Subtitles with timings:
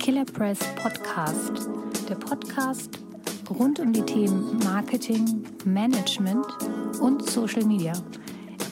[0.00, 1.68] Killer Press Podcast,
[2.08, 2.98] der Podcast
[3.50, 6.46] rund um die Themen Marketing, Management
[7.02, 7.92] und Social Media.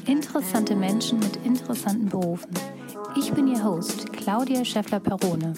[0.06, 2.51] Interessante Menschen mit interessanten Berufen.
[3.14, 5.53] Ich bin Ihr Host, Claudia Scheffler-Perone.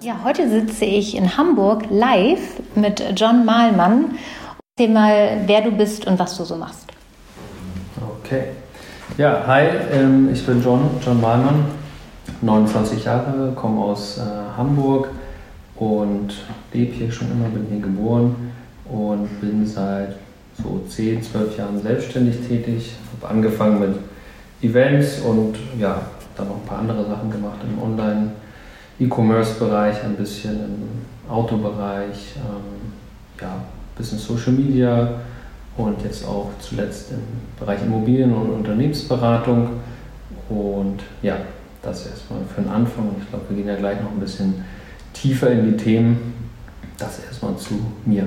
[0.00, 4.16] Ja, heute sitze ich in Hamburg live mit John Mahlmann.
[4.78, 6.86] Erzähl mal, wer du bist und was du so machst.
[8.24, 8.44] Okay.
[9.18, 11.64] Ja, hi, ähm, ich bin John, John Mahlmann,
[12.42, 15.08] 29 Jahre, komme aus äh, Hamburg
[15.76, 16.34] und
[16.72, 18.34] lebe hier schon immer, bin hier geboren
[18.90, 20.16] und bin seit
[20.62, 22.94] so 10, 12 Jahren selbstständig tätig.
[23.20, 23.96] Habe angefangen mit
[24.62, 26.00] Events und ja,
[26.36, 28.30] dann noch ein paar andere Sachen gemacht im Online-
[29.00, 32.92] E-Commerce-Bereich, ein bisschen im Autobereich, ähm,
[33.40, 35.20] ja, ein bisschen Social Media
[35.76, 37.20] und jetzt auch zuletzt im
[37.58, 39.68] Bereich Immobilien- und Unternehmensberatung.
[40.48, 41.36] Und ja,
[41.82, 43.10] das erstmal für den Anfang.
[43.20, 44.64] Ich glaube, wir gehen ja gleich noch ein bisschen
[45.12, 46.34] tiefer in die Themen.
[46.98, 48.26] Das erstmal zu mir.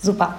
[0.00, 0.36] Super.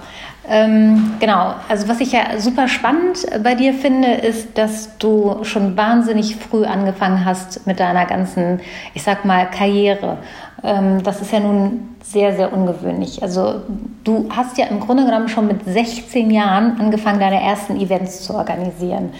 [0.47, 5.77] Ähm, genau, also was ich ja super spannend bei dir finde, ist, dass du schon
[5.77, 8.61] wahnsinnig früh angefangen hast mit deiner ganzen,
[8.93, 10.17] ich sag mal, Karriere.
[10.63, 13.21] Ähm, das ist ja nun sehr, sehr ungewöhnlich.
[13.21, 13.61] Also
[14.03, 18.33] du hast ja im Grunde genommen schon mit 16 Jahren angefangen, deine ersten Events zu
[18.33, 19.11] organisieren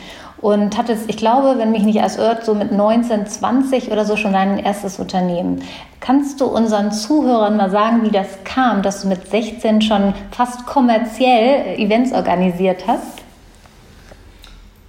[0.42, 4.16] und hattest, ich glaube, wenn mich nicht alles irrt, so mit 19, 20 oder so
[4.16, 5.62] schon dein erstes Unternehmen.
[6.00, 10.66] Kannst du unseren Zuhörern mal sagen, wie das kam, dass du mit 16 schon fast
[10.66, 13.20] kommerziell Events organisiert hast?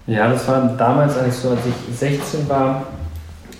[0.06, 2.84] Ja, das war damals eigentlich so, als ich 16 war,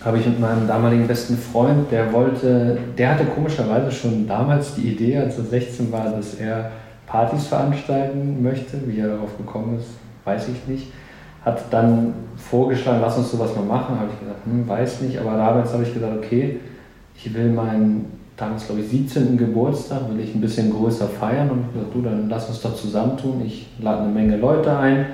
[0.05, 4.93] habe ich mit meinem damaligen besten Freund, der wollte, der hatte komischerweise schon damals die
[4.93, 6.71] Idee, als er 16 war, dass er
[7.07, 8.81] Partys veranstalten möchte.
[8.87, 9.89] Wie er darauf gekommen ist,
[10.25, 10.87] weiß ich nicht
[11.45, 13.99] hat dann vorgeschlagen, lass uns sowas mal machen.
[13.99, 16.61] Habe ich gesagt, hm, weiß nicht, aber damals habe ich gesagt, okay,
[17.17, 19.37] ich will meinen, damals glaube ich 17.
[19.37, 23.43] Geburtstag, will ich ein bisschen größer feiern und gesagt, du, dann lass uns doch zusammentun.
[23.45, 25.07] Ich lade eine Menge Leute ein.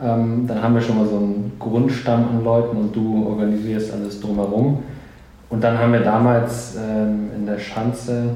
[0.00, 4.20] Ähm, dann haben wir schon mal so einen Grundstamm an Leuten und du organisierst alles
[4.20, 4.82] drumherum.
[5.50, 8.30] Und dann haben wir damals ähm, in der Schanze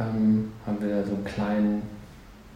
[0.00, 1.82] ähm, haben wir so einen kleinen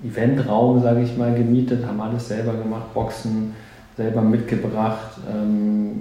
[0.03, 3.54] Eventraum, sage ich mal, gemietet, haben alles selber gemacht, Boxen,
[3.97, 5.93] selber mitgebracht, ähm,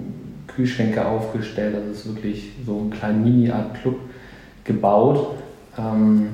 [0.46, 1.74] Kühlschränke aufgestellt.
[1.74, 3.96] Also es ist wirklich so ein kleiner Mini-Art-Club
[4.64, 5.36] gebaut.
[5.78, 6.28] Ähm,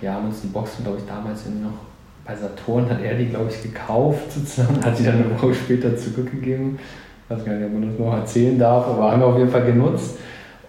[0.00, 1.86] ja, haben uns die Boxen, glaube ich, damals irgendwie noch
[2.26, 5.96] bei Saturn hat er die, glaube ich, gekauft sozusagen, hat die dann eine Woche später
[5.96, 6.78] zurückgegeben.
[7.24, 9.50] Ich weiß gar nicht, ob man das noch erzählen darf, aber haben wir auf jeden
[9.50, 10.16] Fall genutzt.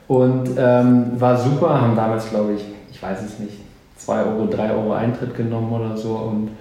[0.08, 3.60] Und ähm, war super, haben damals, glaube ich, ich weiß es nicht,
[3.98, 6.52] 2 Euro, 3 Euro Eintritt genommen oder so und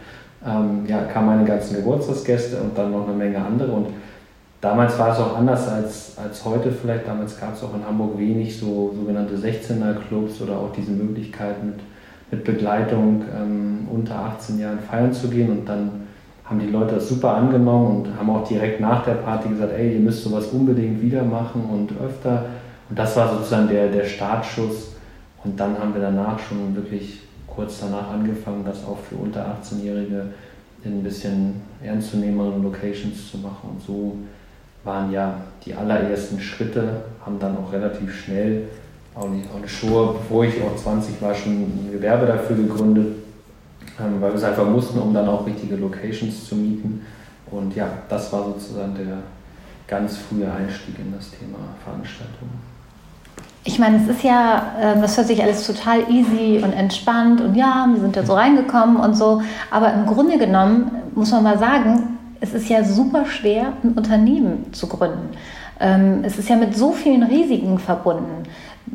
[0.46, 3.72] ähm, ja, kamen meine ganzen Geburtstagsgäste und dann noch eine Menge andere.
[3.72, 3.88] Und
[4.60, 7.06] damals war es auch anders als, als heute vielleicht.
[7.06, 11.80] Damals gab es auch in Hamburg wenig so sogenannte 16er-Clubs oder auch diese Möglichkeit mit,
[12.30, 15.50] mit Begleitung ähm, unter 18 Jahren feiern zu gehen.
[15.50, 16.06] Und dann
[16.44, 19.94] haben die Leute das super angenommen und haben auch direkt nach der Party gesagt, ey,
[19.94, 22.44] ihr müsst sowas unbedingt wieder machen und öfter.
[22.88, 24.92] Und das war sozusagen der, der Startschuss.
[25.42, 27.25] Und dann haben wir danach schon wirklich
[27.56, 30.26] kurz danach angefangen, das auch für unter 18-Jährige
[30.84, 33.70] in ein bisschen ernstzunehmenderen Locations zu machen.
[33.70, 34.18] Und so
[34.84, 38.68] waren ja die allerersten Schritte, haben dann auch relativ schnell,
[39.14, 43.16] auch nicht, auch Schuhe, bevor ich auch 20 war, schon ein Gewerbe dafür gegründet,
[43.98, 47.02] ähm, weil wir es einfach mussten, um dann auch richtige Locations zu mieten.
[47.50, 49.18] Und ja, das war sozusagen der
[49.88, 52.50] ganz frühe Einstieg in das Thema Veranstaltung.
[53.68, 57.56] Ich meine, es ist ja, ähm, das hört sich alles total easy und entspannt und
[57.56, 59.42] ja, wir sind da so reingekommen und so.
[59.72, 64.72] Aber im Grunde genommen muss man mal sagen, es ist ja super schwer, ein Unternehmen
[64.72, 65.30] zu gründen.
[65.80, 68.44] Ähm, es ist ja mit so vielen Risiken verbunden.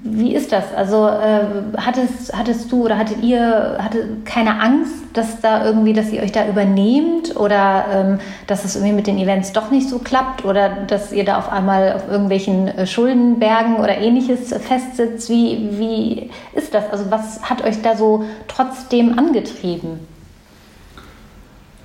[0.03, 0.73] Wie ist das?
[0.73, 1.45] Also äh,
[1.77, 6.31] hattest, hattest du oder hattet ihr hatte keine Angst, dass da irgendwie, dass ihr euch
[6.31, 10.69] da übernehmt oder ähm, dass es irgendwie mit den Events doch nicht so klappt oder
[10.69, 15.29] dass ihr da auf einmal auf irgendwelchen äh, Schuldenbergen oder ähnliches festsitzt?
[15.29, 16.89] Wie, wie ist das?
[16.89, 19.99] Also was hat euch da so trotzdem angetrieben?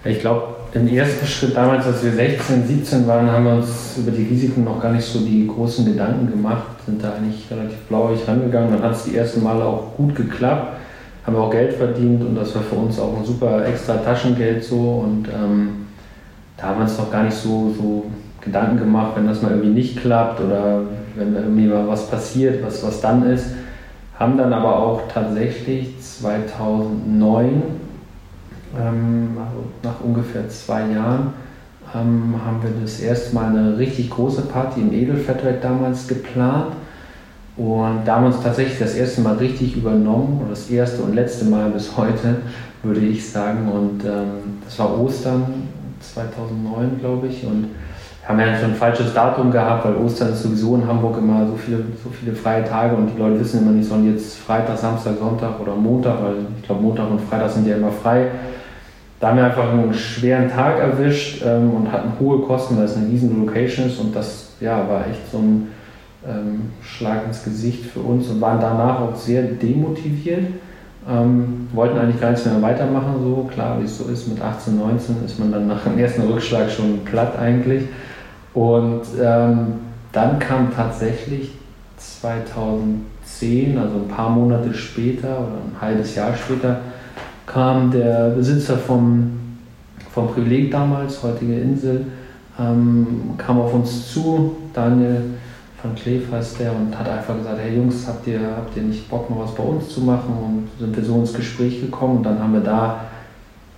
[0.05, 4.11] Ich glaube, im ersten Schritt damals, als wir 16, 17 waren, haben wir uns über
[4.11, 8.21] die Risiken noch gar nicht so die großen Gedanken gemacht, sind da eigentlich relativ blauig
[8.29, 8.73] rangegangen.
[8.73, 10.77] Dann hat es die ersten Male auch gut geklappt,
[11.25, 14.63] haben wir auch Geld verdient und das war für uns auch ein super extra Taschengeld
[14.63, 15.87] so und ähm,
[16.57, 18.05] da haben wir uns noch gar nicht so, so
[18.41, 20.83] Gedanken gemacht, wenn das mal irgendwie nicht klappt oder
[21.17, 23.47] wenn irgendwie mal was passiert, was, was dann ist.
[24.19, 27.63] Haben dann aber auch tatsächlich 2009
[28.81, 31.33] ähm, also nach ungefähr zwei Jahren,
[31.95, 36.73] ähm, haben wir das erste Mal eine richtig große Party im Edelfettwerk damals geplant.
[37.57, 41.15] Und da haben wir uns tatsächlich das erste Mal richtig übernommen, oder das erste und
[41.15, 42.37] letzte Mal bis heute,
[42.83, 43.69] würde ich sagen.
[43.71, 45.69] Und ähm, das war Ostern
[46.01, 47.45] 2009, glaube ich.
[47.47, 47.69] Und
[48.27, 51.55] haben ja schon ein falsches Datum gehabt, weil Ostern ist sowieso in Hamburg immer so
[51.55, 55.13] viele, so viele freie Tage und die Leute wissen immer nicht, sollen jetzt Freitag, Samstag,
[55.19, 58.27] Sonntag oder Montag, weil ich glaube Montag und Freitag sind ja immer frei.
[59.19, 62.97] Da haben wir einfach einen schweren Tag erwischt ähm, und hatten hohe Kosten, weil es
[62.97, 65.69] eine riesen Location ist und das ja, war echt so ein
[66.29, 70.47] ähm, Schlag ins Gesicht für uns und waren danach auch sehr demotiviert.
[71.09, 74.77] Ähm, wollten eigentlich gar nichts mehr weitermachen, so klar, wie es so ist, mit 18,
[74.77, 77.85] 19 ist man dann nach dem ersten Rückschlag schon platt eigentlich.
[78.55, 79.75] Und ähm,
[80.13, 81.53] dann kam tatsächlich
[81.97, 86.81] 2010, also ein paar Monate später oder ein halbes Jahr später,
[87.57, 89.31] kam der Besitzer vom,
[90.13, 92.05] vom Privileg damals, heutige Insel,
[92.61, 95.23] ähm, kam auf uns zu, Daniel
[95.81, 99.09] von Kleef heißt der, und hat einfach gesagt, hey Jungs, habt ihr, habt ihr nicht
[99.09, 100.37] Bock, mal was bei uns zu machen?
[100.37, 103.01] Und sind wir so ins Gespräch gekommen und dann haben wir da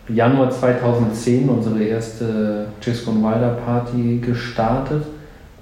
[0.09, 5.05] Januar 2010 unsere erste Cisco Wilder Party gestartet.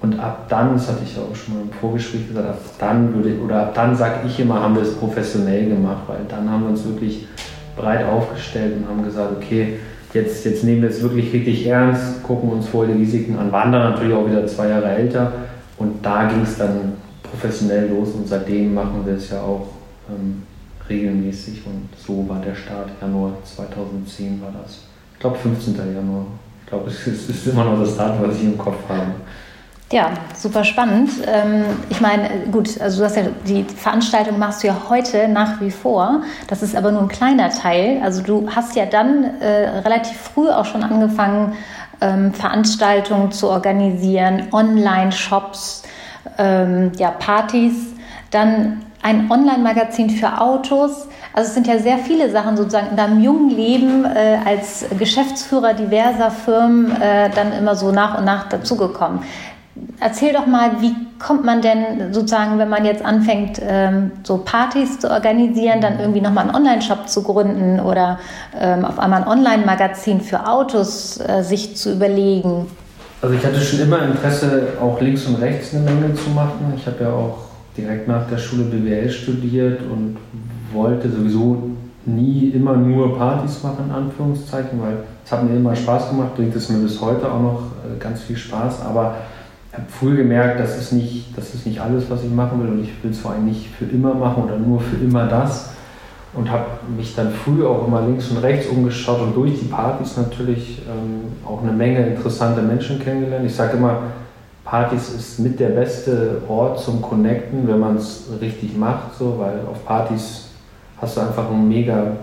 [0.01, 3.39] Und ab dann, das hatte ich auch schon mal im Vorgespräch gesagt, ab dann würde
[3.39, 6.69] oder ab dann sage ich immer, haben wir es professionell gemacht, weil dann haben wir
[6.69, 7.27] uns wirklich
[7.77, 9.79] breit aufgestellt und haben gesagt, okay,
[10.13, 13.71] jetzt, jetzt nehmen wir es wirklich richtig ernst, gucken uns voll die Risiken an, waren
[13.71, 15.31] dann natürlich auch wieder zwei Jahre älter
[15.77, 16.93] und da ging es dann
[17.23, 19.67] professionell los und seitdem machen wir es ja auch
[20.09, 20.43] ähm,
[20.89, 22.89] regelmäßig und so war der Start.
[23.01, 24.83] Januar 2010 war das.
[25.13, 25.75] Ich glaube 15.
[25.75, 26.25] Januar.
[26.63, 29.11] Ich glaube, es ist, immer noch das Datum, was ich im Kopf habe.
[29.89, 31.11] Ja, super spannend.
[31.25, 35.61] Ähm, ich meine, gut, also du hast ja die Veranstaltung machst du ja heute nach
[35.61, 36.23] wie vor.
[36.49, 38.01] Das ist aber nur ein kleiner Teil.
[38.03, 41.53] Also du hast ja dann äh, relativ früh auch schon angefangen,
[42.01, 45.83] ähm, Veranstaltungen zu organisieren, Online-Shops,
[46.37, 47.95] ähm, ja, Partys.
[48.31, 51.07] Dann ein Online-Magazin für Autos.
[51.31, 55.75] Also es sind ja sehr viele Sachen sozusagen in deinem jungen Leben äh, als Geschäftsführer
[55.75, 59.21] diverser Firmen äh, dann immer so nach und nach dazugekommen.
[59.99, 64.99] Erzähl doch mal, wie kommt man denn sozusagen, wenn man jetzt anfängt, ähm, so Partys
[64.99, 68.19] zu organisieren, dann irgendwie nochmal einen Online-Shop zu gründen oder
[68.59, 72.67] ähm, auf einmal ein Online-Magazin für Autos äh, sich zu überlegen?
[73.21, 76.73] Also ich hatte schon immer Interesse, auch links und rechts eine Menge zu machen.
[76.75, 77.37] Ich habe ja auch
[77.75, 80.17] direkt nach der Schule BWL studiert und
[80.71, 81.71] wollte sowieso
[82.05, 86.55] nie immer nur Partys machen, in Anführungszeichen, weil es hat mir immer Spaß gemacht, bringt
[86.55, 89.15] es mir bis heute auch noch äh, ganz viel Spaß, aber
[89.73, 92.83] habe früh gemerkt, das ist, nicht, das ist nicht alles, was ich machen will und
[92.83, 95.71] ich will es vor allem nicht für immer machen oder nur für immer das
[96.33, 96.65] und habe
[96.95, 101.31] mich dann früh auch immer links und rechts umgeschaut und durch die Partys natürlich ähm,
[101.45, 103.45] auch eine Menge interessante Menschen kennengelernt.
[103.45, 104.03] Ich sage immer,
[104.63, 109.61] Partys ist mit der beste Ort zum Connecten, wenn man es richtig macht, so, weil
[109.69, 110.49] auf Partys
[111.01, 112.17] hast du einfach ein mega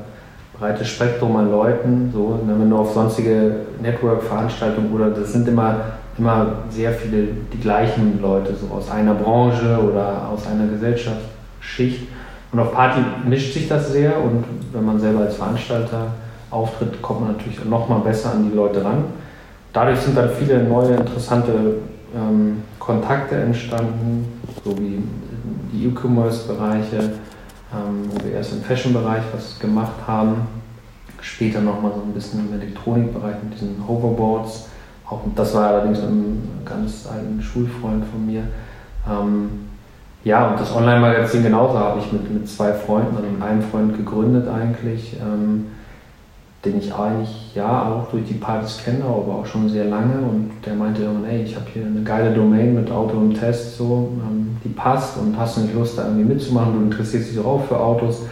[0.58, 2.11] breites Spektrum an Leuten.
[2.12, 5.76] So, ne, wenn du auf sonstige Network-Veranstaltungen oder das sind immer,
[6.19, 12.08] immer sehr viele die gleichen Leute, so aus einer Branche oder aus einer Gesellschaftsschicht.
[12.52, 16.08] Und auf Party mischt sich das sehr und wenn man selber als Veranstalter
[16.50, 19.05] auftritt, kommt man natürlich noch mal besser an die Leute ran.
[19.72, 21.52] Dadurch sind dann viele neue interessante
[22.14, 25.02] ähm, Kontakte entstanden, so wie
[25.72, 26.99] die E-Commerce-Bereiche,
[27.73, 30.47] ähm, wo wir erst im Fashion-Bereich was gemacht haben,
[31.21, 34.68] später nochmal so ein bisschen im Elektronikbereich mit diesen Hoverboards.
[35.08, 38.42] Auch, das war allerdings ein ganz alten Schulfreund von mir.
[39.08, 39.50] Ähm,
[40.25, 44.49] ja, und das Online-Magazin genauso habe ich mit, mit zwei Freunden, mit einem Freund gegründet
[44.49, 45.16] eigentlich.
[45.20, 45.66] Ähm,
[46.64, 50.14] den ich eigentlich ja auch durch die Partys kenne, aber auch schon sehr lange.
[50.20, 53.76] Und der meinte irgendwann, ey, ich habe hier eine geile Domain mit Auto und Test,
[53.76, 57.38] so, ähm, die passt und hast du nicht Lust, da irgendwie mitzumachen, du interessierst dich
[57.38, 58.23] auch für Autos.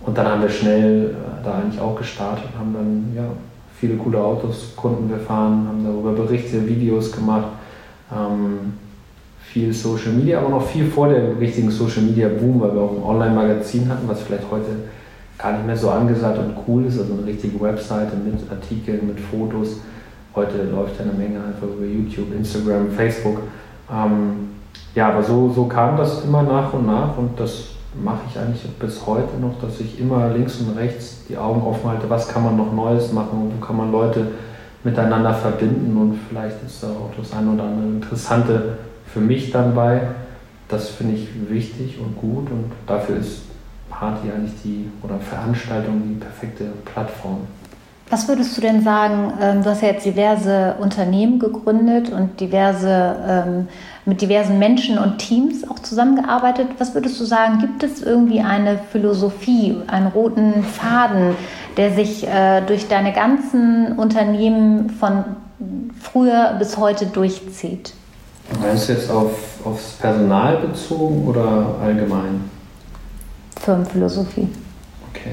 [0.00, 3.28] Und dann haben wir schnell äh, da eigentlich auch gestartet, haben dann ja,
[3.78, 7.48] viele coole Autos konnten wir fahren, haben darüber Berichte, Videos gemacht,
[8.12, 8.74] ähm,
[9.40, 12.92] viel Social Media, aber noch viel vor dem richtigen Social Media Boom, weil wir auch
[12.92, 14.70] ein Online-Magazin hatten, was vielleicht heute
[15.38, 19.20] gar nicht mehr so angesagt und cool ist, also eine richtige Webseite mit Artikeln, mit
[19.20, 19.80] Fotos.
[20.34, 23.38] Heute läuft eine Menge einfach über YouTube, Instagram, Facebook.
[23.90, 24.50] Ähm,
[24.94, 28.62] ja, aber so, so kam das immer nach und nach und das mache ich eigentlich
[28.78, 32.44] bis heute noch, dass ich immer links und rechts die Augen offen halte, was kann
[32.44, 34.26] man noch Neues machen, wo kann man Leute
[34.84, 38.78] miteinander verbinden und vielleicht ist da auch das eine oder andere Interessante
[39.12, 40.02] für mich dann bei.
[40.68, 43.42] Das finde ich wichtig und gut und dafür ist
[43.90, 47.38] Party eigentlich die oder Veranstaltung die perfekte Plattform.
[48.08, 49.32] Was würdest du denn sagen?
[49.40, 53.68] Ähm, du hast ja jetzt diverse Unternehmen gegründet und diverse ähm,
[54.06, 56.68] mit diversen Menschen und Teams auch zusammengearbeitet.
[56.78, 61.34] Was würdest du sagen, gibt es irgendwie eine Philosophie, einen roten Faden,
[61.76, 65.24] der sich äh, durch deine ganzen Unternehmen von
[66.00, 67.94] früher bis heute durchzieht?
[68.62, 69.32] Meinst du jetzt auf,
[69.64, 72.48] aufs Personal bezogen oder allgemein?
[73.60, 74.48] Firmenphilosophie.
[75.10, 75.32] Okay.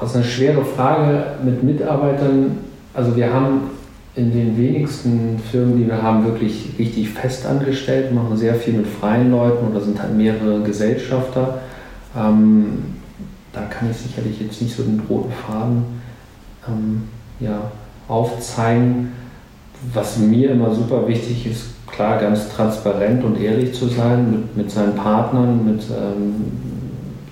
[0.00, 2.58] Das ist eine schwere Frage mit Mitarbeitern.
[2.94, 3.70] Also wir haben
[4.18, 9.30] in den wenigsten Firmen, die wir haben, wirklich richtig festangestellt, machen sehr viel mit freien
[9.30, 11.58] Leuten oder sind halt mehrere Gesellschafter.
[12.16, 12.96] Ähm,
[13.52, 15.84] da kann ich sicherlich jetzt nicht so den roten Faden
[16.66, 17.04] ähm,
[17.38, 17.70] ja,
[18.08, 19.12] aufzeigen.
[19.94, 24.70] Was mir immer super wichtig ist, klar ganz transparent und ehrlich zu sein mit, mit
[24.70, 26.34] seinen Partnern, mit ähm,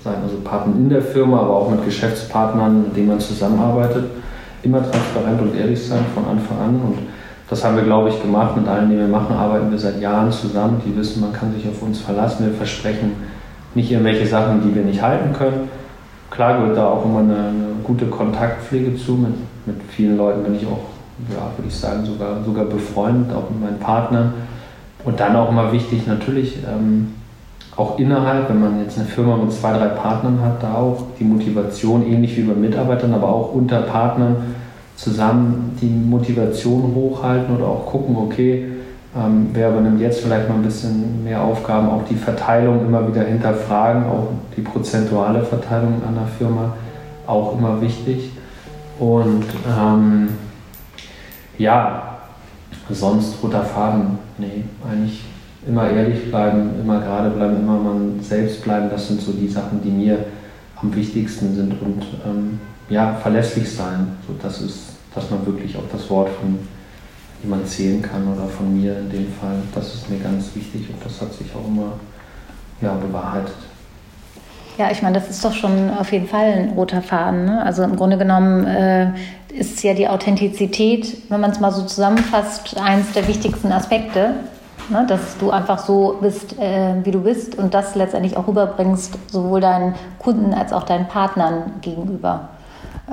[0.01, 4.05] seinen also Partnern in der Firma, aber auch mit Geschäftspartnern, mit denen man zusammenarbeitet
[4.67, 6.75] immer transparent und ehrlich sein von Anfang an.
[6.81, 6.99] Und
[7.49, 8.55] das haben wir, glaube ich, gemacht.
[8.55, 10.81] Mit allen, die wir machen, arbeiten wir seit Jahren zusammen.
[10.85, 12.45] Die wissen, man kann sich auf uns verlassen.
[12.45, 13.13] Wir versprechen
[13.73, 15.69] nicht irgendwelche Sachen, die wir nicht halten können.
[16.29, 19.13] Klar gehört da auch immer eine, eine gute Kontaktpflege zu.
[19.13, 19.33] Mit,
[19.65, 20.89] mit vielen Leuten bin ich auch,
[21.29, 24.33] ja, würde ich sagen, sogar, sogar befreundet, auch mit meinen Partnern.
[25.05, 27.13] Und dann auch immer wichtig, natürlich, ähm,
[27.77, 31.23] auch innerhalb, wenn man jetzt eine Firma mit zwei, drei Partnern hat, da auch die
[31.23, 34.55] Motivation, ähnlich wie bei Mitarbeitern, aber auch unter Partnern
[34.95, 38.71] zusammen die Motivation hochhalten oder auch gucken, okay,
[39.15, 43.21] ähm, wer übernimmt jetzt vielleicht mal ein bisschen mehr Aufgaben, auch die Verteilung immer wieder
[43.21, 46.73] hinterfragen, auch die prozentuale Verteilung an der Firma,
[47.27, 48.31] auch immer wichtig.
[48.97, 50.29] Und ähm,
[51.59, 52.17] ja,
[52.89, 55.23] sonst roter Faden, nee, eigentlich
[55.67, 59.81] immer ehrlich bleiben, immer gerade bleiben, immer man selbst bleiben, das sind so die Sachen,
[59.83, 60.25] die mir
[60.81, 62.59] am wichtigsten sind und ähm,
[62.89, 64.07] ja, verlässlich sein.
[64.27, 64.79] So, das ist,
[65.13, 66.59] dass man wirklich auf das Wort von
[67.43, 69.57] jemand zählen kann oder von mir in dem Fall.
[69.73, 71.93] Das ist mir ganz wichtig und das hat sich auch immer
[72.81, 73.55] ja, bewahrheitet.
[74.77, 77.45] Ja, ich meine, das ist doch schon auf jeden Fall ein roter Faden.
[77.45, 77.63] Ne?
[77.63, 79.09] Also im Grunde genommen äh,
[79.49, 84.35] ist ja die Authentizität, wenn man es mal so zusammenfasst, eines der wichtigsten Aspekte
[84.89, 85.05] Ne?
[85.07, 89.61] Dass du einfach so bist, äh, wie du bist und das letztendlich auch rüberbringst, sowohl
[89.61, 92.49] deinen Kunden als auch deinen Partnern gegenüber.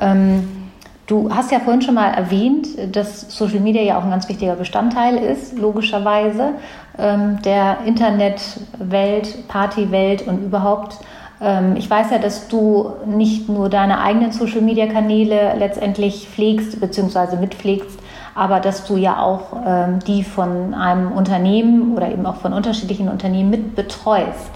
[0.00, 0.70] Ähm,
[1.06, 4.54] du hast ja vorhin schon mal erwähnt, dass Social Media ja auch ein ganz wichtiger
[4.54, 6.52] Bestandteil ist, logischerweise,
[6.98, 10.98] ähm, der Internetwelt, Partywelt und überhaupt.
[11.40, 16.80] Ähm, ich weiß ja, dass du nicht nur deine eigenen Social Media Kanäle letztendlich pflegst
[16.80, 17.36] bzw.
[17.36, 17.98] mitpflegst,
[18.34, 23.08] aber dass du ja auch ähm, die von einem Unternehmen oder eben auch von unterschiedlichen
[23.08, 24.50] Unternehmen mit betreust.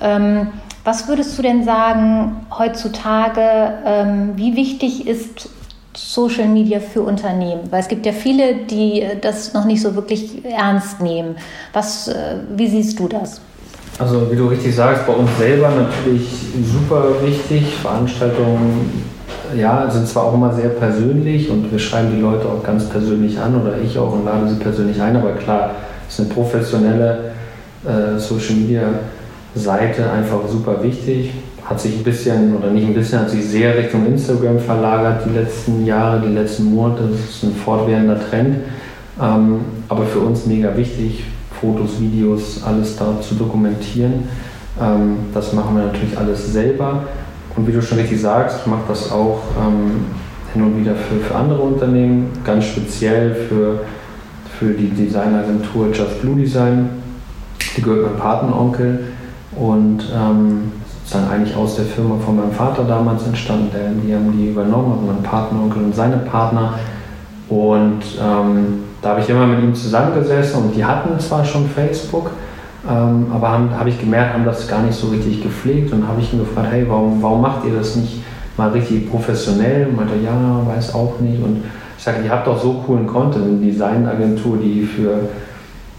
[0.00, 0.48] Ähm,
[0.84, 5.48] was würdest du denn sagen heutzutage, ähm, wie wichtig ist
[5.94, 7.62] Social Media für Unternehmen?
[7.70, 11.36] Weil es gibt ja viele, die das noch nicht so wirklich ernst nehmen.
[11.72, 13.40] Was, äh, wie siehst du das?
[13.98, 16.26] Also wie du richtig sagst, bei uns selber natürlich
[16.72, 17.74] super wichtig.
[17.76, 19.13] Veranstaltungen
[19.56, 23.38] ja, sind zwar auch immer sehr persönlich und wir schreiben die Leute auch ganz persönlich
[23.38, 25.70] an oder ich auch und lade sie persönlich ein, aber klar,
[26.08, 27.32] ist eine professionelle
[27.84, 28.82] äh, Social Media
[29.54, 31.32] Seite einfach super wichtig.
[31.64, 35.38] Hat sich ein bisschen oder nicht ein bisschen, hat sich sehr Richtung Instagram verlagert die
[35.38, 37.04] letzten Jahre, die letzten Monate.
[37.10, 38.56] Das ist ein fortwährender Trend.
[39.20, 41.24] Ähm, aber für uns mega wichtig,
[41.60, 44.28] Fotos, Videos, alles da zu dokumentieren.
[44.80, 47.04] Ähm, das machen wir natürlich alles selber.
[47.56, 50.06] Und wie du schon richtig sagst, ich mache das auch ähm,
[50.52, 53.80] hin und wieder für, für andere Unternehmen, ganz speziell für,
[54.58, 56.88] für die Designagentur Just Blue Design.
[57.76, 59.04] Die gehört meinem Patenonkel
[59.56, 60.72] und ähm,
[61.04, 63.70] sozusagen eigentlich aus der Firma von meinem Vater damals entstanden.
[63.72, 66.74] Der, die haben die übernommen, also mein Patenonkel und seine Partner.
[67.48, 72.30] Und ähm, da habe ich immer mit ihm zusammengesessen und die hatten zwar schon Facebook,
[72.88, 76.20] ähm, aber habe hab ich gemerkt, haben das gar nicht so richtig gepflegt und habe
[76.20, 78.22] ich ihn gefragt, hey, warum, warum macht ihr das nicht
[78.56, 79.86] mal richtig professionell?
[79.86, 81.42] Und meinte, ja, weiß auch nicht.
[81.42, 81.62] Und
[81.96, 85.20] ich sage, ihr habt doch so coolen Content, eine Designagentur, die für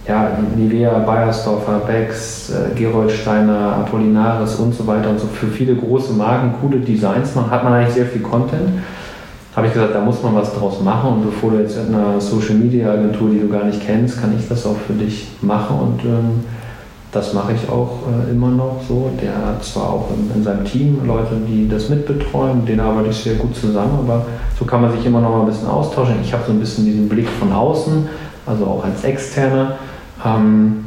[0.07, 6.13] ja, Nivea, Bayersdorfer, Becks, äh, Geroldsteiner, Apollinaris und so weiter und so für viele große
[6.13, 8.69] Marken coole Designs macht, hat man eigentlich sehr viel Content.
[9.55, 12.19] Habe ich gesagt, da muss man was draus machen und bevor du jetzt in einer
[12.19, 15.79] Social Media Agentur, die du gar nicht kennst, kann ich das auch für dich machen
[15.79, 16.43] und ähm,
[17.15, 19.10] das mache ich auch äh, immer noch so.
[19.22, 23.10] Der hat zwar auch in, in, seinem Team Leute, die das mitbetreuen, mit denen arbeite
[23.10, 24.25] ich sehr gut zusammen, aber
[24.60, 26.15] so kann man sich immer noch mal ein bisschen austauschen.
[26.22, 28.07] Ich habe so ein bisschen diesen Blick von außen,
[28.45, 29.75] also auch als Externer.
[30.25, 30.86] Ähm,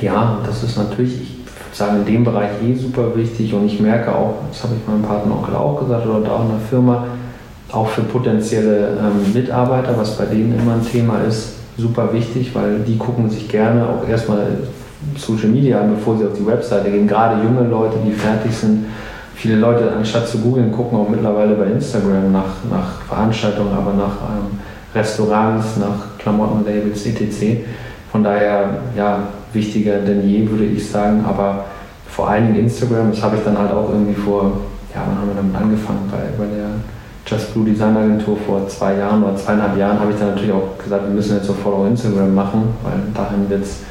[0.00, 3.80] ja, das ist natürlich, ich würde sagen, in dem Bereich eh super wichtig und ich
[3.80, 7.06] merke auch, das habe ich meinem Partneronkel auch gesagt oder auch in der Firma,
[7.72, 12.80] auch für potenzielle ähm, Mitarbeiter, was bei denen immer ein Thema ist, super wichtig, weil
[12.80, 14.46] die gucken sich gerne auch erstmal
[15.20, 17.06] Social Media an, bevor sie auf die Webseite gehen.
[17.06, 18.86] Gerade junge Leute, die fertig sind.
[19.34, 24.16] Viele Leute, anstatt zu googeln, gucken auch mittlerweile bei Instagram nach, nach Veranstaltungen, aber nach
[24.28, 24.58] ähm,
[24.94, 27.62] Restaurants, nach Klamottenlabels, etc.
[28.12, 29.20] Von daher, ja,
[29.52, 31.24] wichtiger denn je, würde ich sagen.
[31.26, 31.64] Aber
[32.08, 34.52] vor allen Dingen Instagram, das habe ich dann halt auch irgendwie vor,
[34.94, 36.10] ja, wann haben wir damit angefangen?
[36.10, 36.66] Bei, bei der
[37.26, 40.76] Just Blue Design Agentur vor zwei Jahren oder zweieinhalb Jahren habe ich dann natürlich auch
[40.82, 43.82] gesagt, wir müssen jetzt sofort auch Instagram machen, weil dahin wird es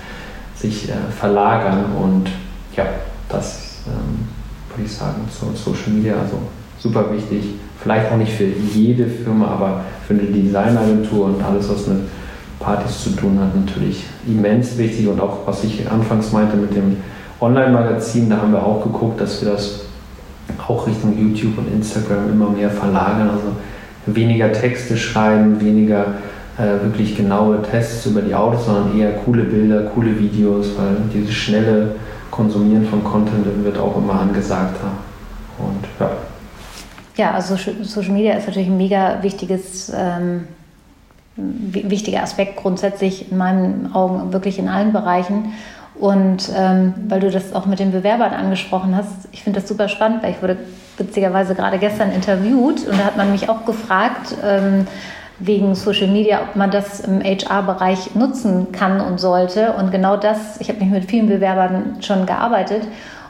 [0.59, 2.29] sich äh, verlagern und
[2.75, 2.85] ja,
[3.29, 4.27] das ähm,
[4.69, 6.39] würde ich sagen zu Social Media, also
[6.77, 7.55] super wichtig.
[7.81, 11.99] Vielleicht auch nicht für jede Firma, aber für eine Designagentur und alles, was mit
[12.59, 16.97] Partys zu tun hat, natürlich immens wichtig und auch, was ich anfangs meinte mit dem
[17.39, 19.85] Online-Magazin, da haben wir auch geguckt, dass wir das
[20.67, 23.55] auch Richtung YouTube und Instagram immer mehr verlagern, also
[24.05, 26.15] weniger Texte schreiben, weniger
[26.59, 31.33] äh, wirklich genaue Tests über die Autos, sondern eher coole Bilder, coole Videos, weil dieses
[31.33, 31.95] schnelle
[32.31, 34.75] Konsumieren von Content wird auch immer angesagt.
[35.57, 36.11] Und ja.
[37.15, 40.47] Ja, also Social Media ist natürlich ein mega wichtiges, ähm,
[41.35, 45.53] wichtiger Aspekt grundsätzlich in meinen Augen wirklich in allen Bereichen.
[45.95, 49.89] Und ähm, weil du das auch mit den Bewerbern angesprochen hast, ich finde das super
[49.89, 50.57] spannend, weil ich wurde
[50.97, 54.87] witzigerweise gerade gestern interviewt und da hat man mich auch gefragt, ähm,
[55.39, 59.73] wegen Social Media, ob man das im HR-Bereich nutzen kann und sollte.
[59.73, 62.83] Und genau das, ich habe mich mit vielen Bewerbern schon gearbeitet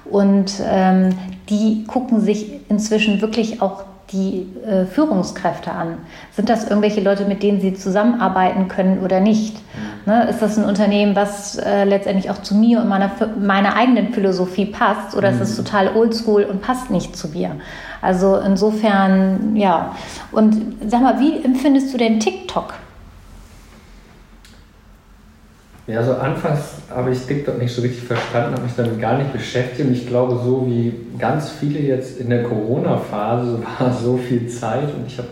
[0.05, 1.17] und ähm,
[1.49, 5.97] die gucken sich inzwischen wirklich auch die äh, Führungskräfte an?
[6.35, 9.55] Sind das irgendwelche Leute, mit denen sie zusammenarbeiten können oder nicht?
[9.55, 10.11] Mhm.
[10.11, 10.29] Ne?
[10.29, 14.65] Ist das ein Unternehmen, was äh, letztendlich auch zu mir und meiner, meiner eigenen Philosophie
[14.65, 15.41] passt oder mhm.
[15.41, 17.51] ist es total oldschool und passt nicht zu mir?
[18.01, 19.95] Also insofern, ja.
[20.31, 22.73] Und sag mal, wie empfindest du denn TikTok?
[25.89, 26.59] Ja, also anfangs
[26.91, 29.87] habe ich TikTok nicht so richtig verstanden, habe mich damit gar nicht beschäftigt.
[29.87, 34.93] Und ich glaube, so wie ganz viele jetzt in der Corona-Phase war so viel Zeit
[34.93, 35.29] und ich habe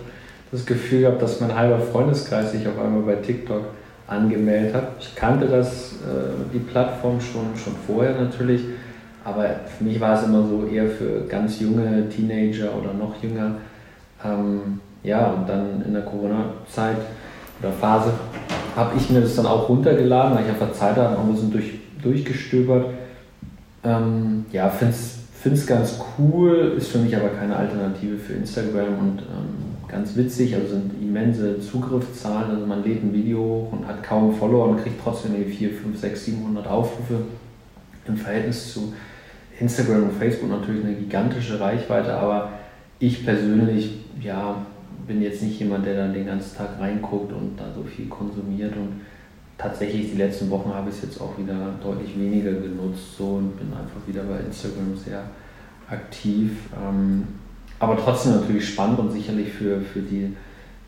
[0.52, 3.66] das Gefühl gehabt, dass mein halber Freundeskreis sich auf einmal bei TikTok
[4.08, 4.88] angemeldet hat.
[5.00, 8.62] Ich kannte das, äh, die Plattform schon, schon vorher natürlich,
[9.24, 13.58] aber für mich war es immer so eher für ganz junge Teenager oder noch jünger.
[14.26, 16.98] Ähm, ja, und dann in der Corona-Zeit
[17.60, 18.12] oder Phase
[18.76, 21.52] habe ich mir das dann auch runtergeladen, weil ich einfach Zeit hatte, auch ein bisschen
[21.52, 22.86] durch, durchgestöbert.
[23.84, 29.20] Ähm, ja, finde es ganz cool, ist für mich aber keine Alternative für Instagram und
[29.22, 34.04] ähm, ganz witzig, also sind immense Zugriffszahlen, also man lädt ein Video hoch und hat
[34.04, 37.22] kaum Follower und kriegt trotzdem 4, 5, 6, 700 Aufrufe.
[38.08, 38.94] Im Verhältnis zu
[39.60, 42.52] Instagram und Facebook natürlich eine gigantische Reichweite, aber
[43.00, 44.66] ich persönlich, ja,
[45.08, 48.76] bin jetzt nicht jemand, der dann den ganzen Tag reinguckt und da so viel konsumiert
[48.76, 49.02] und
[49.58, 53.58] tatsächlich die letzten Wochen habe ich es jetzt auch wieder deutlich weniger genutzt so und
[53.58, 55.24] bin einfach wieder bei Instagram sehr
[55.90, 56.52] aktiv.
[56.76, 57.24] Ähm,
[57.80, 60.36] aber trotzdem natürlich spannend und sicherlich für, für die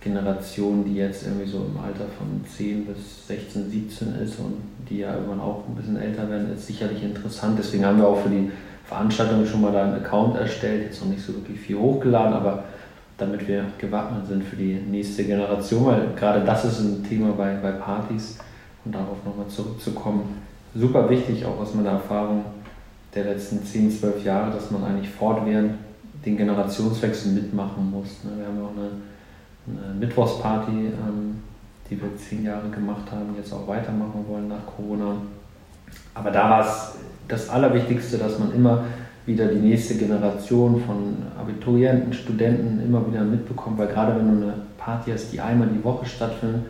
[0.02, 4.56] Generation, die jetzt irgendwie so im Alter von 10 bis 16, 17 ist und
[4.90, 7.60] die ja irgendwann auch ein bisschen älter werden, ist sicherlich interessant.
[7.60, 8.50] Deswegen haben wir auch für die
[8.86, 12.64] Veranstaltung schon mal da einen Account erstellt, jetzt noch nicht so wirklich viel hochgeladen, aber
[13.20, 17.56] damit wir gewappnet sind für die nächste Generation, weil gerade das ist ein Thema bei,
[17.56, 18.38] bei Partys
[18.86, 20.42] und darauf nochmal zurückzukommen.
[20.74, 22.46] Super wichtig, auch aus meiner Erfahrung
[23.14, 25.74] der letzten 10, 12 Jahre, dass man eigentlich fortwährend
[26.26, 28.24] den Generationswechsel mitmachen muss.
[28.24, 28.32] Ne?
[28.38, 31.42] Wir haben auch eine, eine Mittwochsparty, ähm,
[31.90, 35.16] die wir zehn Jahre gemacht haben, jetzt auch weitermachen wollen nach Corona.
[36.14, 36.96] Aber da war es
[37.28, 38.84] das Allerwichtigste, dass man immer
[39.30, 44.54] wieder die nächste Generation von Abiturienten, Studenten immer wieder mitbekommt, weil gerade wenn du eine
[44.78, 46.64] Party hast, die einmal die Woche stattfindet,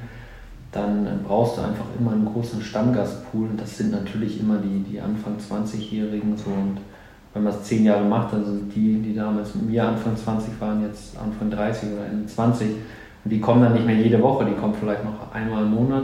[0.72, 3.48] dann brauchst du einfach immer einen großen Stammgastpool.
[3.50, 6.38] Und das sind natürlich immer die, die Anfang 20-Jährigen.
[6.38, 6.52] So.
[6.52, 6.78] Und
[7.34, 10.60] wenn man es zehn Jahre macht, dann sind die, die damals mit mir Anfang 20
[10.60, 12.68] waren, jetzt Anfang 30 oder Ende 20.
[13.24, 16.04] Und die kommen dann nicht mehr jede Woche, die kommen vielleicht noch einmal im Monat.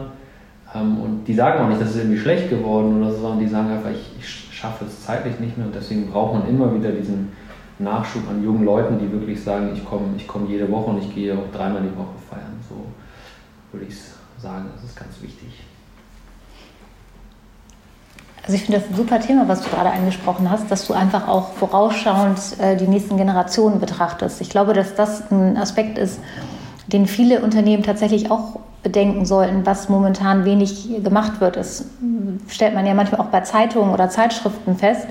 [0.74, 3.48] Ähm, und die sagen auch nicht, das ist irgendwie schlecht geworden oder so, sondern die
[3.48, 6.92] sagen einfach, ich, ich schaffe es zeitlich nicht mehr und deswegen braucht man immer wieder
[6.92, 7.32] diesen
[7.78, 11.14] Nachschub an jungen Leuten, die wirklich sagen, ich komme ich komm jede Woche und ich
[11.14, 12.58] gehe auch dreimal die Woche feiern.
[12.70, 12.76] So
[13.74, 13.96] würde ich
[14.42, 15.64] sagen, das ist ganz wichtig.
[18.44, 21.28] Also ich finde das ein super Thema, was du gerade angesprochen hast, dass du einfach
[21.28, 24.40] auch vorausschauend äh, die nächsten Generationen betrachtest.
[24.40, 26.20] Ich glaube, dass das ein Aspekt ist,
[26.88, 31.56] den viele Unternehmen tatsächlich auch bedenken sollten, was momentan wenig gemacht wird.
[31.56, 31.86] Das
[32.48, 35.08] stellt man ja manchmal auch bei Zeitungen oder Zeitschriften fest,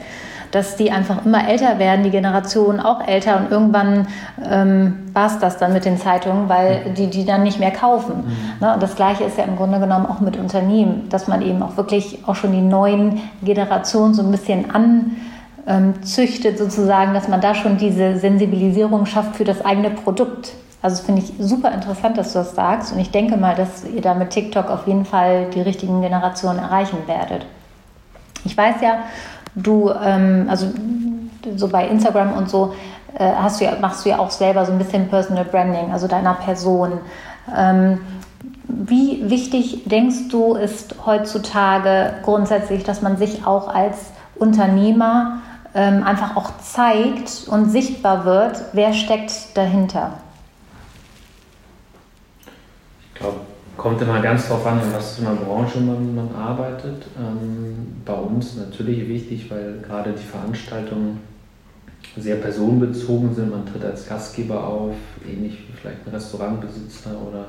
[0.52, 4.06] dass die einfach immer älter werden, die Generation auch älter und irgendwann
[4.48, 8.18] ähm, war es das dann mit den Zeitungen, weil die die dann nicht mehr kaufen.
[8.18, 8.64] Mhm.
[8.64, 8.74] Ne?
[8.74, 11.76] Und das Gleiche ist ja im Grunde genommen auch mit Unternehmen, dass man eben auch
[11.76, 15.16] wirklich auch schon die neuen Generationen so ein bisschen an
[15.66, 20.52] ähm, züchtet sozusagen, dass man da schon diese Sensibilisierung schafft für das eigene Produkt.
[20.85, 24.03] Also finde ich super interessant, dass du das sagst und ich denke mal, dass ihr
[24.03, 27.47] da mit TikTok auf jeden Fall die richtigen Generationen erreichen werdet.
[28.44, 28.99] Ich weiß ja,
[29.55, 30.66] du, ähm, also
[31.57, 32.75] so bei Instagram und so,
[33.18, 36.07] äh, hast du ja, machst du ja auch selber so ein bisschen Personal Branding, also
[36.07, 36.99] deiner Person.
[37.57, 38.01] Ähm,
[38.68, 45.38] wie wichtig denkst du, ist heutzutage grundsätzlich, dass man sich auch als Unternehmer
[45.75, 50.11] ähm, einfach auch zeigt und sichtbar wird, wer steckt dahinter?
[53.14, 53.40] Glaube,
[53.77, 57.07] kommt immer ganz drauf an, in was für einer Branche man, man arbeitet.
[57.18, 61.20] Ähm, bei uns natürlich wichtig, weil gerade die Veranstaltungen
[62.16, 63.50] sehr personenbezogen sind.
[63.50, 64.94] Man tritt als Gastgeber auf,
[65.27, 67.46] ähnlich wie vielleicht ein Restaurantbesitzer oder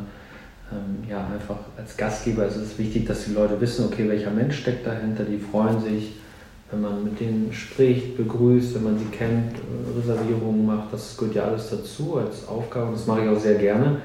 [0.71, 4.57] ähm, ja, einfach als Gastgeber ist es wichtig, dass die Leute wissen, okay, welcher Mensch
[4.59, 6.13] steckt dahinter, die freuen sich,
[6.71, 9.55] wenn man mit denen spricht, begrüßt, wenn man sie kennt,
[9.95, 13.55] Reservierungen macht, das gehört ja alles dazu als Aufgabe und das mache ich auch sehr
[13.55, 14.01] gerne.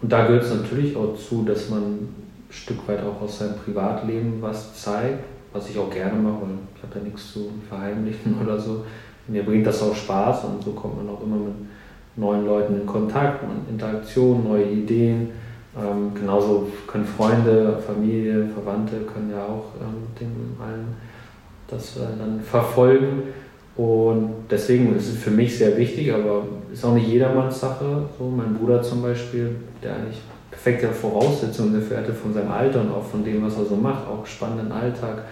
[0.00, 2.08] Und da gehört es natürlich auch zu, dass man ein
[2.50, 6.82] Stück weit auch aus seinem Privatleben was zeigt, was ich auch gerne mache, weil ich
[6.82, 8.84] habe ja nichts zu verheimlichen oder so.
[9.26, 11.54] Mir bringt das auch Spaß und so kommt man auch immer mit
[12.16, 15.30] neuen Leuten in Kontakt, in Interaktion, neue Ideen.
[15.76, 20.96] Ähm, genauso können Freunde, Familie, Verwandte können ja auch ähm, dem allen
[21.68, 23.24] das äh, dann verfolgen.
[23.78, 28.02] Und deswegen ist es für mich sehr wichtig, aber ist auch nicht jedermanns Sache.
[28.18, 32.90] So, mein Bruder zum Beispiel, der eigentlich perfekte Voraussetzungen dafür hatte von seinem Alter und
[32.90, 35.22] auch von dem, was er so macht, auch spannenden Alltag.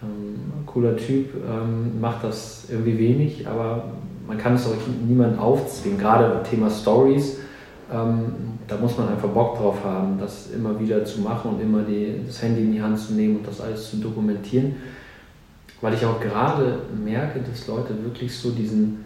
[0.00, 3.86] Ähm, cooler Typ, ähm, macht das irgendwie wenig, aber
[4.28, 5.98] man kann es auch niemand aufzwingen.
[5.98, 7.38] Gerade Thema Stories,
[7.92, 8.26] ähm,
[8.68, 12.20] da muss man einfach Bock drauf haben, das immer wieder zu machen und immer die,
[12.28, 14.76] das Handy in die Hand zu nehmen und das alles zu dokumentieren
[15.82, 19.04] weil ich auch gerade merke, dass Leute wirklich so diesen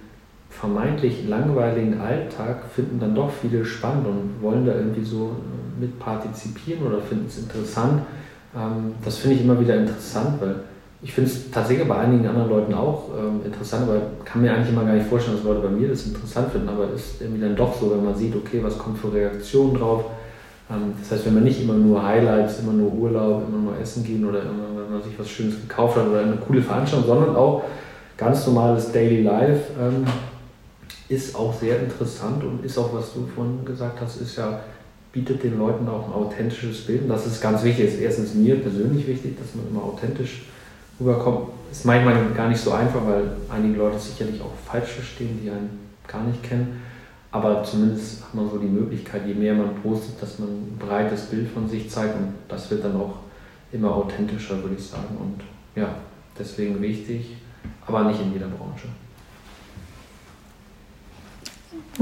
[0.51, 5.99] vermeintlich langweiligen Alltag finden dann doch viele spannend und wollen da irgendwie so äh, mit
[5.99, 8.03] partizipieren oder finden es interessant.
[8.55, 10.57] Ähm, das finde ich immer wieder interessant, weil
[11.03, 14.71] ich finde es tatsächlich bei einigen anderen Leuten auch ähm, interessant, aber kann mir eigentlich
[14.71, 17.43] immer gar nicht vorstellen, dass Leute bei mir das interessant finden, aber es ist irgendwie
[17.43, 20.05] dann doch so, wenn man sieht, okay, was kommt für Reaktionen drauf,
[20.69, 24.25] das heißt, wenn man nicht immer nur Highlights, immer nur Urlaub, immer nur Essen gehen
[24.25, 27.63] oder immer, wenn man sich was Schönes gekauft hat oder eine coole Veranstaltung, sondern auch
[28.17, 30.05] ganz normales Daily Life ähm,
[31.09, 34.61] ist auch sehr interessant und ist auch, was du vorhin gesagt hast, ist ja,
[35.13, 37.03] bietet den Leuten auch ein authentisches Bild.
[37.03, 37.87] Und das ist ganz wichtig.
[37.87, 40.43] ist erstens mir persönlich wichtig, dass man immer authentisch
[40.99, 41.49] rüberkommt.
[41.71, 45.79] Ist manchmal gar nicht so einfach, weil einige Leute sicherlich auch falsch verstehen, die einen
[46.09, 46.83] gar nicht kennen.
[47.33, 51.27] Aber zumindest hat man so die Möglichkeit, je mehr man postet, dass man ein breites
[51.27, 53.17] Bild von sich zeigt und das wird dann auch
[53.73, 55.17] immer authentischer, würde ich sagen.
[55.19, 55.43] Und
[55.81, 55.89] ja,
[56.39, 57.37] deswegen wichtig,
[57.87, 58.89] aber nicht in jeder Branche.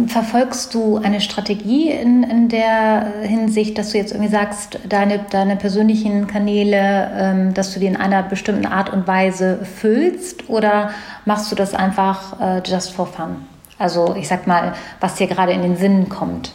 [0.08, 5.54] Verfolgst du eine Strategie in, in der Hinsicht, dass du jetzt irgendwie sagst, deine, deine
[5.56, 10.90] persönlichen Kanäle, ähm, dass du die in einer bestimmten Art und Weise füllst oder
[11.26, 13.36] machst du das einfach äh, just for fun?
[13.78, 16.52] Also ich sag mal, was dir gerade in den Sinn kommt.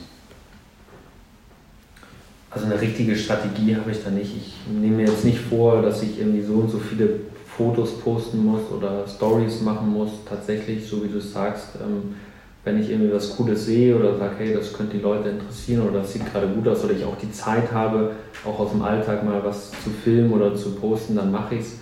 [2.52, 4.36] Also eine richtige Strategie habe ich da nicht.
[4.36, 7.20] Ich nehme mir jetzt nicht vor, dass ich irgendwie so und so viele
[7.56, 10.10] Fotos posten muss oder Stories machen muss.
[10.28, 12.16] Tatsächlich, so wie du es sagst, ähm,
[12.64, 16.00] wenn ich irgendwie was Cooles sehe oder sage, hey, das könnte die Leute interessieren oder
[16.00, 18.12] das sieht gerade gut aus oder ich auch die Zeit habe,
[18.46, 21.80] auch aus dem Alltag mal was zu filmen oder zu posten, dann mache ich es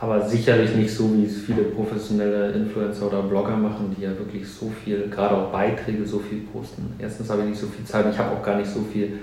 [0.00, 4.48] aber sicherlich nicht so, wie es viele professionelle Influencer oder Blogger machen, die ja wirklich
[4.48, 6.94] so viel, gerade auch Beiträge, so viel posten.
[6.98, 9.18] Erstens habe ich nicht so viel Zeit, ich habe auch gar nicht so viel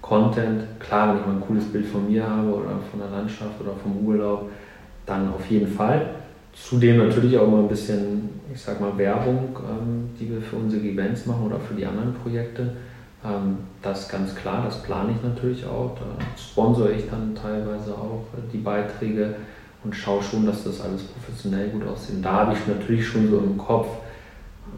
[0.00, 0.62] Content.
[0.78, 3.72] Klar, wenn ich mal ein cooles Bild von mir habe oder von der Landschaft oder
[3.74, 4.50] vom Urlaub,
[5.06, 6.14] dann auf jeden Fall.
[6.52, 10.84] Zudem natürlich auch mal ein bisschen, ich sag mal, Werbung, ähm, die wir für unsere
[10.84, 12.70] Events machen oder für die anderen Projekte.
[13.24, 15.96] Ähm, das ist ganz klar, das plane ich natürlich auch.
[15.96, 19.34] Da sponsere ich dann teilweise auch die Beiträge
[19.84, 22.16] und schaue schon, dass das alles professionell gut aussieht.
[22.24, 23.88] da habe ich natürlich schon so im Kopf,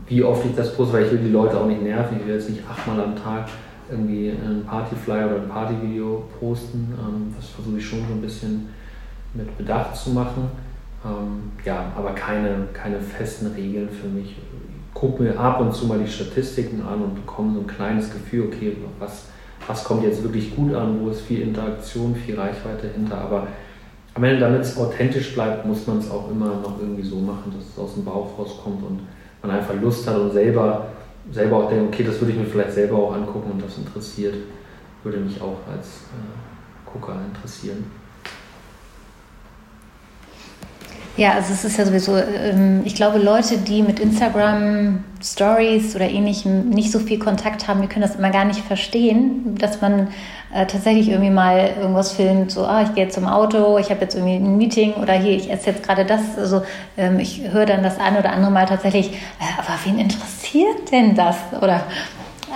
[0.06, 2.18] wie oft ich das poste, weil ich will die Leute auch nicht nerven.
[2.18, 3.48] Ich will jetzt nicht achtmal am Tag
[3.90, 6.94] irgendwie einen Partyflyer oder ein Partyvideo posten.
[6.98, 8.68] Ähm, das versuche ich schon so ein bisschen
[9.34, 10.48] mit Bedacht zu machen.
[11.04, 14.36] Ähm, ja, aber keine, keine festen Regeln für mich.
[14.36, 18.10] Ich gucke mir ab und zu mal die Statistiken an und bekomme so ein kleines
[18.10, 19.26] Gefühl, okay, was,
[19.66, 23.48] was kommt jetzt wirklich gut an, wo ist viel Interaktion, viel Reichweite hinter, aber
[24.14, 27.52] am Ende, damit es authentisch bleibt, muss man es auch immer noch irgendwie so machen,
[27.56, 29.00] dass es aus dem Bauch rauskommt und
[29.42, 30.86] man einfach Lust hat und selber,
[31.32, 34.34] selber auch denkt, okay, das würde ich mir vielleicht selber auch angucken und das interessiert,
[35.02, 37.84] würde mich auch als äh, Gucker interessieren.
[41.16, 46.10] Ja, also es ist ja sowieso, ähm, ich glaube, Leute, die mit Instagram Stories oder
[46.10, 50.08] ähnlichem nicht so viel Kontakt haben, die können das immer gar nicht verstehen, dass man
[50.52, 54.00] äh, tatsächlich irgendwie mal irgendwas filmt, so, ah, ich gehe jetzt zum Auto, ich habe
[54.00, 56.36] jetzt irgendwie ein Meeting oder hier, ich esse jetzt gerade das.
[56.36, 56.62] Also
[56.96, 61.14] ähm, ich höre dann das ein oder andere Mal tatsächlich, äh, aber wen interessiert denn
[61.14, 61.36] das?
[61.60, 61.84] Oder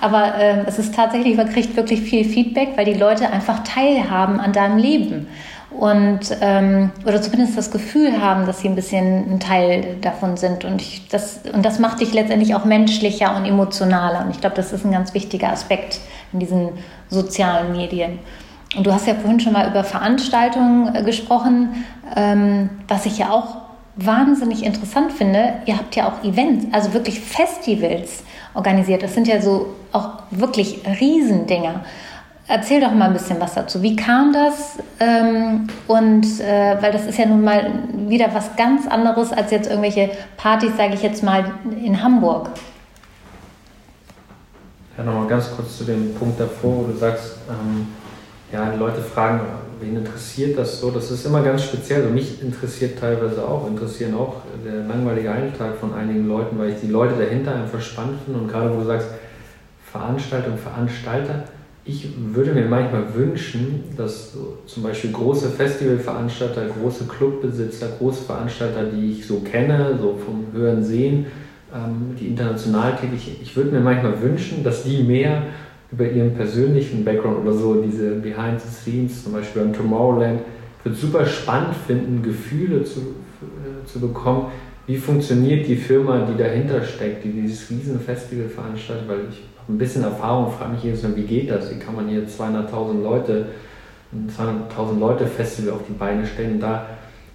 [0.00, 4.40] aber ähm, es ist tatsächlich, man kriegt wirklich viel Feedback, weil die Leute einfach teilhaben
[4.40, 5.28] an deinem Leben
[5.70, 10.64] und ähm, oder zumindest das Gefühl haben, dass sie ein bisschen ein Teil davon sind.
[10.64, 14.24] Und, ich, das, und das macht dich letztendlich auch menschlicher und emotionaler.
[14.24, 16.00] Und ich glaube, das ist ein ganz wichtiger Aspekt
[16.32, 16.70] in diesen
[17.10, 18.18] sozialen Medien.
[18.76, 21.84] Und du hast ja vorhin schon mal über Veranstaltungen äh, gesprochen,
[22.16, 23.56] ähm, was ich ja auch
[23.96, 25.54] wahnsinnig interessant finde.
[25.66, 28.22] Ihr habt ja auch Events, also wirklich Festivals
[28.54, 29.02] organisiert.
[29.02, 31.84] Das sind ja so auch wirklich Riesendinger.
[32.50, 33.82] Erzähl doch mal ein bisschen was dazu.
[33.82, 34.78] Wie kam das?
[35.00, 37.70] Ähm, und äh, weil das ist ja nun mal
[38.08, 41.44] wieder was ganz anderes als jetzt irgendwelche Partys, sage ich jetzt mal,
[41.84, 42.48] in Hamburg.
[44.96, 47.86] Ja, nochmal ganz kurz zu dem Punkt davor, wo du sagst, ähm,
[48.50, 49.40] ja, Leute fragen,
[49.78, 50.90] wen interessiert das so?
[50.90, 52.00] Das ist immer ganz speziell.
[52.00, 56.80] Also mich interessiert teilweise auch, interessieren auch der langweilige Alltag von einigen Leuten, weil ich
[56.80, 58.40] die Leute dahinter einfach spannend finde.
[58.40, 59.08] Und gerade wo du sagst,
[59.92, 61.44] Veranstaltung, Veranstalter,
[61.88, 68.84] ich würde mir manchmal wünschen, dass so zum Beispiel große Festivalveranstalter, große Clubbesitzer, große Veranstalter,
[68.84, 71.26] die ich so kenne, so vom Hören Sehen,
[71.74, 75.44] ähm, die international tätig, ich würde mir manchmal wünschen, dass die mehr
[75.90, 80.40] über ihren persönlichen Background oder so, diese Behind the Scenes, zum Beispiel beim Tomorrowland,
[80.84, 84.48] würde super spannend finden, Gefühle zu, äh, zu bekommen,
[84.86, 89.78] wie funktioniert die Firma, die dahinter steckt, die dieses riesen Festival veranstaltet, weil ich ein
[89.78, 91.70] bisschen Erfahrung, frage mich jedes Mal, wie geht das?
[91.70, 93.46] Wie kann man hier 200.000 Leute,
[94.12, 96.54] ein 200.000 Leute Festival auf die Beine stellen?
[96.54, 96.86] Und da,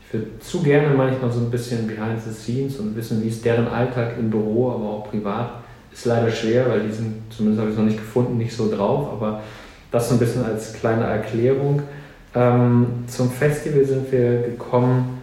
[0.06, 3.46] ich würde zu gerne manchmal so ein bisschen behind the scenes und wissen, wie ist
[3.46, 5.52] deren Alltag im Büro, aber auch privat.
[5.92, 8.76] Ist leider schwer, weil die sind, zumindest habe ich es noch nicht gefunden, nicht so
[8.76, 9.42] drauf, aber
[9.92, 11.84] das so ein bisschen als kleine Erklärung.
[12.34, 15.22] Ähm, zum Festival sind wir gekommen,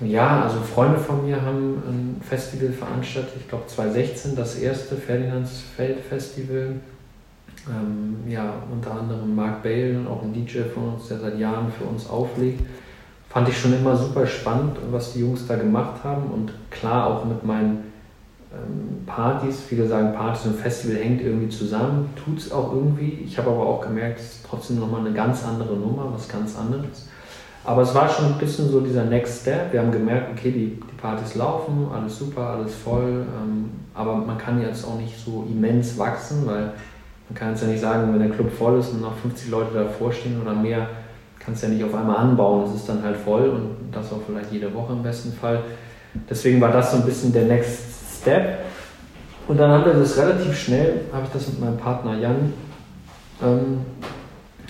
[0.00, 6.00] ja, also Freunde von mir haben ein Festival veranstaltet, ich glaube 2016, das erste Ferdinandsfeld
[6.00, 6.76] Festival.
[7.68, 11.84] Ähm, ja, unter anderem Mark Bale, auch ein DJ von uns, der seit Jahren für
[11.84, 12.62] uns auflegt.
[13.28, 17.24] Fand ich schon immer super spannend, was die Jungs da gemacht haben und klar auch
[17.24, 17.92] mit meinen
[18.52, 19.60] ähm, Partys.
[19.60, 23.24] Viele sagen, Partys und Festival hängt irgendwie zusammen, tut es auch irgendwie.
[23.26, 26.56] Ich habe aber auch gemerkt, es ist trotzdem nochmal eine ganz andere Nummer, was ganz
[26.56, 27.08] anderes.
[27.66, 29.72] Aber es war schon ein bisschen so dieser Next Step.
[29.72, 33.26] Wir haben gemerkt, okay, die, die Partys laufen, alles super, alles voll.
[33.26, 36.72] Ähm, aber man kann jetzt auch nicht so immens wachsen, weil
[37.28, 39.74] man kann jetzt ja nicht sagen, wenn der Club voll ist und noch 50 Leute
[39.74, 40.88] davor stehen oder mehr,
[41.40, 42.68] kannst du ja nicht auf einmal anbauen.
[42.68, 45.64] Es ist dann halt voll und das auch vielleicht jede Woche im besten Fall.
[46.30, 48.60] Deswegen war das so ein bisschen der Next Step.
[49.48, 52.52] Und dann haben wir das relativ schnell, habe ich das mit meinem Partner Jan
[53.42, 53.78] ähm,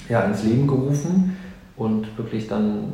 [0.09, 1.36] ja, ins Leben gerufen
[1.77, 2.93] und wirklich dann,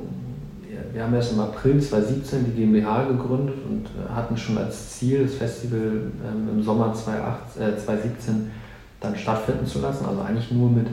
[0.92, 5.24] wir haben erst im April 2017 die GmbH gegründet und äh, hatten schon als Ziel,
[5.24, 8.50] das Festival ähm, im Sommer 2018, äh, 2017
[9.00, 10.06] dann stattfinden zu lassen.
[10.06, 10.86] Also eigentlich nur mit,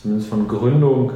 [0.00, 1.12] zumindest von Gründung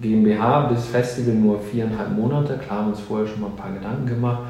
[0.00, 2.58] GmbH bis Festival nur viereinhalb Monate.
[2.58, 4.42] Klar haben wir uns vorher schon mal ein paar Gedanken gemacht.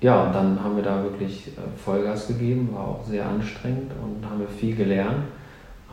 [0.00, 4.28] Ja, und dann haben wir da wirklich äh, Vollgas gegeben, war auch sehr anstrengend und
[4.28, 5.24] haben wir viel gelernt.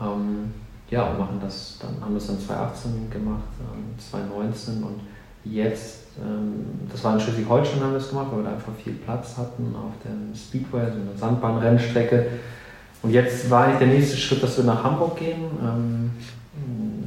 [0.00, 0.52] Ähm,
[0.92, 3.44] ja, und machen das, dann haben wir dann 2018 gemacht,
[4.10, 5.00] 2019 ähm, und
[5.42, 8.92] jetzt, ähm, das war in Schleswig-Holstein haben wir es gemacht, weil wir da einfach viel
[8.92, 12.26] Platz hatten auf dem Speedway, so einer Sandbahnrennstrecke.
[13.02, 16.10] Und jetzt war eigentlich der nächste Schritt, dass wir nach Hamburg gehen, ähm,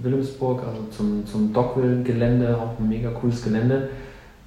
[0.01, 3.89] Wilhelmsburg, also zum, zum Dockwell-Gelände, auch ein mega cooles Gelände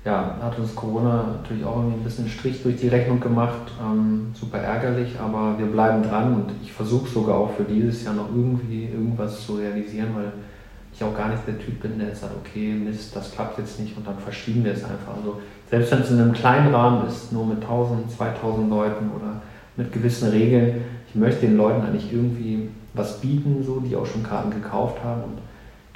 [0.04, 3.72] ja, hat uns Corona natürlich auch irgendwie ein bisschen Strich durch die Rechnung gemacht.
[3.80, 8.14] Ähm, super ärgerlich, aber wir bleiben dran und ich versuche sogar auch für dieses Jahr
[8.14, 10.32] noch irgendwie irgendwas zu realisieren, weil
[10.94, 13.78] ich auch gar nicht der Typ bin, der jetzt sagt, okay, Mist, das klappt jetzt
[13.80, 15.16] nicht und dann verschieben wir es einfach.
[15.16, 19.42] Also selbst wenn es in einem kleinen Rahmen ist, nur mit 1000, 2000 Leuten oder
[19.76, 24.22] mit gewissen Regeln, ich möchte den Leuten eigentlich irgendwie was bieten, so, die auch schon
[24.22, 25.38] Karten gekauft haben und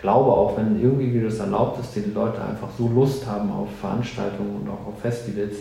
[0.02, 4.60] glaube auch, wenn irgendwie das erlaubt ist, die Leute einfach so Lust haben auf Veranstaltungen
[4.60, 5.56] und auch auf Festivals,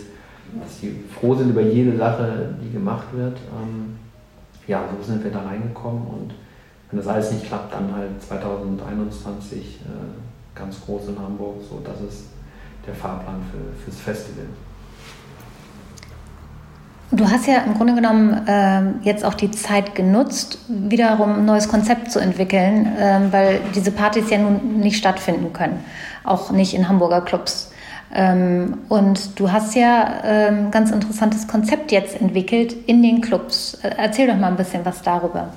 [0.60, 3.38] dass sie froh sind über jede Sache, die gemacht wird.
[3.38, 3.96] Ähm,
[4.66, 6.34] ja, so sind wir da reingekommen und
[6.90, 12.00] wenn das alles nicht klappt, dann halt 2021 äh, ganz groß in Hamburg, so dass
[12.00, 12.24] es
[12.86, 14.44] der Fahrplan für, fürs Festival.
[17.14, 21.68] Du hast ja im Grunde genommen äh, jetzt auch die Zeit genutzt, wiederum ein neues
[21.68, 25.84] Konzept zu entwickeln, äh, weil diese Partys ja nun nicht stattfinden können,
[26.24, 27.70] auch nicht in Hamburger Clubs.
[28.14, 33.74] Ähm, und du hast ja ein ähm, ganz interessantes Konzept jetzt entwickelt in den Clubs.
[33.82, 35.50] Äh, erzähl doch mal ein bisschen was darüber.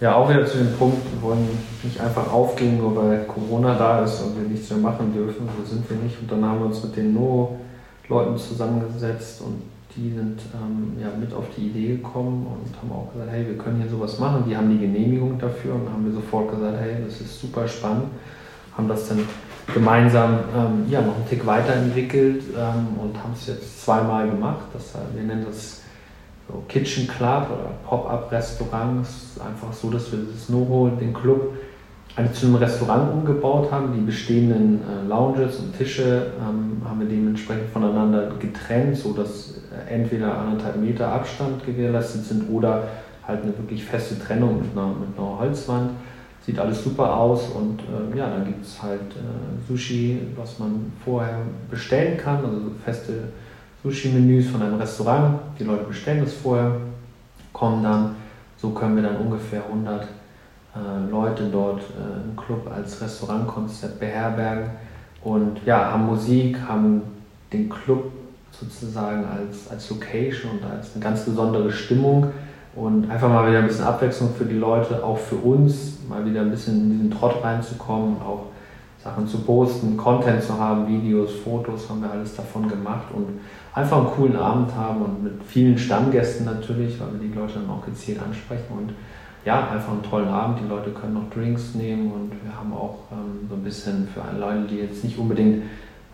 [0.00, 1.46] Ja, auch wieder zu dem Punkt, wir wollen
[1.82, 5.46] nicht einfach aufgehen, nur weil Corona da ist und wir nichts mehr machen dürfen.
[5.58, 6.18] So sind wir nicht.
[6.20, 7.12] Und dann haben wir uns mit den
[8.08, 9.62] No-Leuten zusammengesetzt und
[9.96, 13.56] die sind ähm, ja, mit auf die Idee gekommen und haben auch gesagt, hey, wir
[13.56, 14.44] können hier sowas machen.
[14.46, 18.08] Die haben die Genehmigung dafür und haben wir sofort gesagt, hey, das ist super spannend.
[18.76, 19.20] Haben das dann
[19.72, 24.66] gemeinsam ähm, ja, noch einen Tick weiterentwickelt ähm, und haben es jetzt zweimal gemacht.
[24.74, 25.80] Das, wir nennen das
[26.46, 29.40] so Kitchen Club oder Pop-up-Restaurants.
[29.40, 31.54] Einfach so, dass wir das Noho, den Club,
[32.16, 33.92] also zu einem Restaurant umgebaut haben.
[33.94, 40.36] Die bestehenden äh, Lounges und Tische ähm, haben wir dementsprechend voneinander getrennt, sodass äh, entweder
[40.36, 42.84] anderthalb Meter Abstand gewährleistet sind oder
[43.26, 45.90] halt eine wirklich feste Trennung mit einer, mit einer Holzwand.
[46.44, 50.92] Sieht alles super aus und äh, ja, dann gibt es halt äh, Sushi, was man
[51.04, 53.12] vorher bestellen kann, also feste
[53.82, 55.40] Sushi-Menüs von einem Restaurant.
[55.58, 56.76] Die Leute bestellen das vorher,
[57.52, 58.14] kommen dann.
[58.58, 60.06] So können wir dann ungefähr 100 äh,
[61.10, 64.70] Leute dort äh, im Club als Restaurantkonzept beherbergen
[65.22, 67.02] und ja, haben Musik, haben
[67.52, 68.12] den Club
[68.50, 72.28] sozusagen als, als Location und als eine ganz besondere Stimmung
[72.74, 76.42] und einfach mal wieder ein bisschen Abwechslung für die Leute, auch für uns, mal wieder
[76.42, 78.46] ein bisschen in diesen Trott reinzukommen auch
[79.02, 83.40] Sachen zu posten, Content zu haben, Videos, Fotos, haben wir alles davon gemacht und
[83.72, 87.70] einfach einen coolen Abend haben und mit vielen Stammgästen natürlich, weil wir die Leute dann
[87.70, 88.92] auch gezielt ansprechen und
[89.46, 90.58] ja, einfach einen tollen Abend.
[90.62, 94.20] Die Leute können noch Drinks nehmen und wir haben auch ähm, so ein bisschen für
[94.20, 95.62] alle Leute, die jetzt nicht unbedingt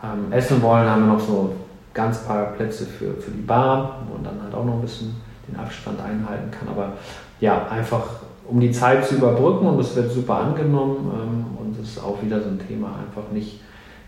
[0.05, 1.55] ähm, essen wollen, haben wir noch so
[1.95, 5.17] ganz paar Plätze für, für die Bar, wo man dann halt auch noch ein bisschen
[5.49, 6.69] den Abstand einhalten kann.
[6.69, 6.93] Aber
[7.41, 8.05] ja, einfach
[8.47, 12.23] um die Zeit zu überbrücken und das wird super angenommen ähm, und das ist auch
[12.23, 13.61] wieder so ein Thema, einfach nicht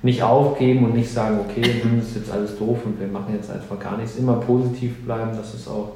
[0.02, 1.62] nicht aufgeben und nicht sagen, okay,
[1.96, 4.16] das ist jetzt alles doof und wir machen jetzt einfach gar nichts.
[4.16, 5.92] Immer positiv bleiben, das ist auch,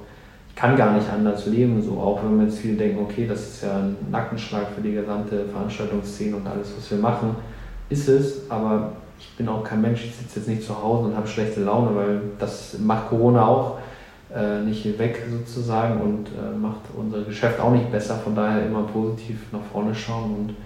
[0.59, 3.63] kann gar nicht anders leben, so auch wenn wir jetzt viele denken, okay, das ist
[3.63, 7.37] ja ein Nackenschlag für die gesamte Veranstaltungsszene und alles, was wir machen,
[7.89, 11.17] ist es, aber ich bin auch kein Mensch, ich sitze jetzt nicht zu Hause und
[11.17, 13.79] habe schlechte Laune, weil das macht Corona auch
[14.35, 18.17] äh, nicht weg sozusagen und äh, macht unser Geschäft auch nicht besser.
[18.17, 20.57] Von daher immer positiv nach vorne schauen und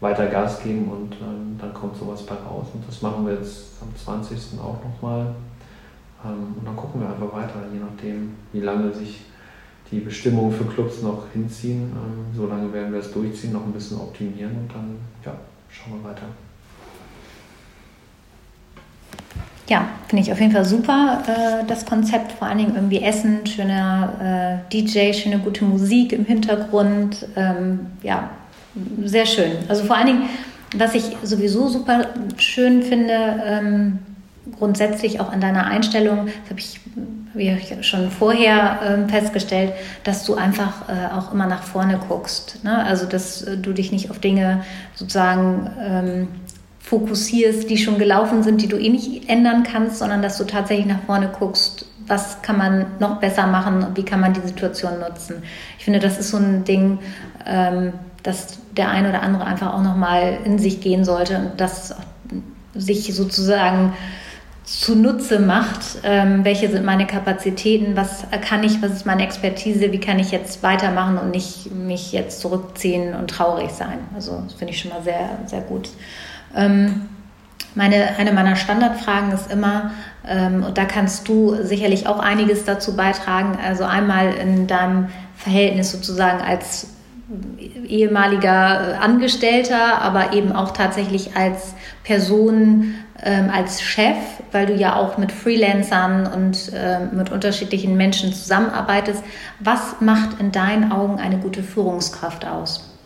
[0.00, 2.66] weiter Gas geben und ähm, dann kommt sowas bei raus.
[2.74, 4.58] Und das machen wir jetzt am 20.
[4.60, 5.26] auch nochmal.
[6.24, 9.27] Ähm, und dann gucken wir einfach weiter, je nachdem, wie lange sich
[9.90, 11.92] die Bestimmungen für Clubs noch hinziehen.
[11.92, 15.34] Ähm, so lange werden wir es durchziehen, noch ein bisschen optimieren und dann ja,
[15.70, 16.26] schauen wir weiter.
[19.68, 22.32] Ja, finde ich auf jeden Fall super, äh, das Konzept.
[22.32, 27.26] Vor allen Dingen irgendwie Essen, schöner äh, DJ, schöne gute Musik im Hintergrund.
[27.36, 28.30] Ähm, ja,
[29.04, 29.52] sehr schön.
[29.68, 30.22] Also vor allen Dingen,
[30.76, 32.06] was ich sowieso super
[32.38, 33.98] schön finde, ähm,
[34.56, 36.80] grundsätzlich auch an deiner Einstellung, das habe ich,
[37.34, 39.72] hab ich schon vorher ähm, festgestellt,
[40.04, 42.64] dass du einfach äh, auch immer nach vorne guckst.
[42.64, 42.84] Ne?
[42.84, 44.62] Also dass äh, du dich nicht auf Dinge
[44.94, 46.28] sozusagen ähm,
[46.80, 50.86] fokussierst, die schon gelaufen sind, die du eh nicht ändern kannst, sondern dass du tatsächlich
[50.86, 54.98] nach vorne guckst, was kann man noch besser machen und wie kann man die Situation
[54.98, 55.42] nutzen.
[55.78, 56.98] Ich finde, das ist so ein Ding,
[57.46, 61.94] ähm, dass der eine oder andere einfach auch nochmal in sich gehen sollte und das
[62.74, 63.92] sich sozusagen
[64.68, 69.98] zunutze macht, ähm, welche sind meine Kapazitäten, was kann ich, was ist meine Expertise, wie
[69.98, 73.98] kann ich jetzt weitermachen und nicht mich jetzt zurückziehen und traurig sein.
[74.14, 75.88] Also das finde ich schon mal sehr, sehr gut.
[76.54, 77.08] Ähm,
[77.74, 79.92] meine, eine meiner Standardfragen ist immer,
[80.26, 85.92] ähm, und da kannst du sicherlich auch einiges dazu beitragen, also einmal in deinem Verhältnis
[85.92, 86.88] sozusagen als
[87.86, 94.16] ehemaliger Angestellter, aber eben auch tatsächlich als Person, ähm, als Chef,
[94.52, 99.22] weil du ja auch mit Freelancern und ähm, mit unterschiedlichen Menschen zusammenarbeitest.
[99.60, 102.96] Was macht in deinen Augen eine gute Führungskraft aus?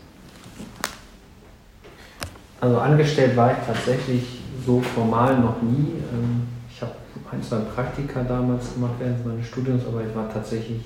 [2.61, 4.23] Also angestellt war ich tatsächlich
[4.65, 5.93] so formal noch nie.
[6.13, 6.93] Ähm, ich habe
[7.31, 10.81] ein, zwei Praktika damals gemacht während meines Studiums, aber ich war tatsächlich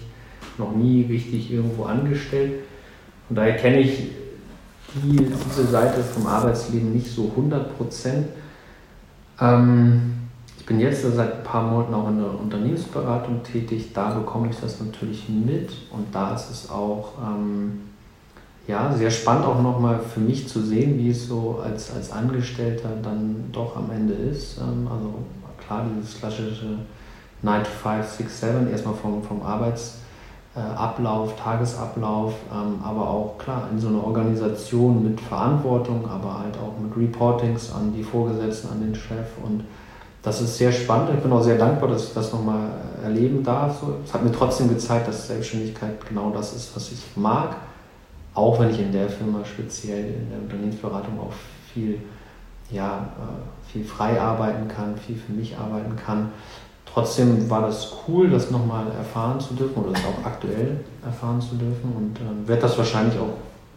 [0.58, 2.62] noch nie richtig irgendwo angestellt.
[3.28, 4.10] Von daher kenne ich
[4.96, 8.28] die, diese Seite vom Arbeitsleben nicht so 100 Prozent.
[9.40, 10.14] Ähm,
[10.58, 13.94] ich bin jetzt seit ein paar Monaten auch in der Unternehmensberatung tätig.
[13.94, 17.82] Da bekomme ich das natürlich mit und da ist es auch ähm,
[18.68, 22.90] ja, sehr spannend auch nochmal für mich zu sehen, wie es so als, als Angestellter
[23.02, 24.58] dann doch am Ende ist.
[24.58, 25.14] Ähm, also
[25.66, 26.80] klar, dieses klassische
[27.44, 29.42] 9 to 5, 6, 7, erstmal vom, vom
[30.60, 36.80] Arbeitsablauf, Tagesablauf, ähm, aber auch klar in so einer Organisation mit Verantwortung, aber halt auch
[36.82, 39.64] mit Reportings an die Vorgesetzten, an den Chef und
[40.24, 41.12] das ist sehr spannend.
[41.16, 42.70] Ich bin auch sehr dankbar, dass ich das nochmal
[43.02, 43.82] erleben darf.
[44.04, 47.56] Es hat mir trotzdem gezeigt, dass Selbstständigkeit genau das ist, was ich mag
[48.38, 51.34] auch wenn ich in der Firma speziell in der Unternehmensberatung auch
[51.74, 52.00] viel,
[52.70, 56.32] ja, äh, viel frei arbeiten kann, viel für mich arbeiten kann.
[56.94, 61.56] Trotzdem war das cool, das nochmal erfahren zu dürfen oder das auch aktuell erfahren zu
[61.56, 63.34] dürfen und äh, werde das wahrscheinlich auch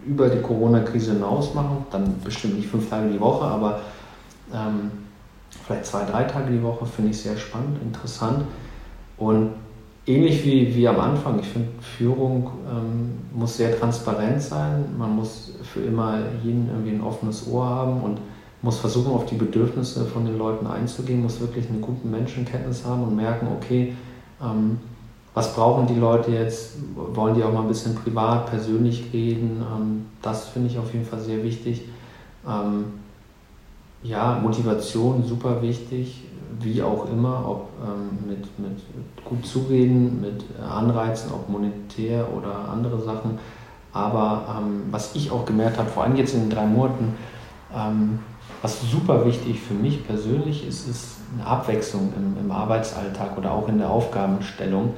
[0.07, 1.85] über die Corona-Krise hinaus machen.
[1.91, 3.81] Dann bestimmt nicht fünf Tage die Woche, aber
[4.53, 4.91] ähm,
[5.67, 8.45] vielleicht zwei, drei Tage die Woche finde ich sehr spannend, interessant.
[9.19, 9.51] Und
[10.07, 11.39] ähnlich wie, wie am Anfang.
[11.41, 14.85] Ich finde, Führung ähm, muss sehr transparent sein.
[14.97, 18.19] Man muss für immer jeden irgendwie ein offenes Ohr haben und
[18.63, 23.03] muss versuchen, auf die Bedürfnisse von den Leuten einzugehen, muss wirklich eine gute Menschenkenntnis haben
[23.03, 23.95] und merken, okay,
[24.43, 24.79] ähm,
[25.33, 26.75] was brauchen die Leute jetzt?
[26.95, 29.63] Wollen die auch mal ein bisschen privat, persönlich reden?
[29.63, 31.83] Ähm, das finde ich auf jeden Fall sehr wichtig.
[32.47, 32.85] Ähm,
[34.03, 36.25] ja, Motivation super wichtig
[36.63, 43.01] wie auch immer, ob ähm, mit, mit gut zureden, mit Anreizen, ob monetär oder andere
[43.01, 43.39] Sachen.
[43.93, 47.15] Aber ähm, was ich auch gemerkt habe, vor allem jetzt in den drei Monaten,
[47.75, 48.19] ähm,
[48.63, 53.69] was super wichtig für mich persönlich ist, ist eine Abwechslung im, im Arbeitsalltag oder auch
[53.69, 54.95] in der Aufgabenstellung,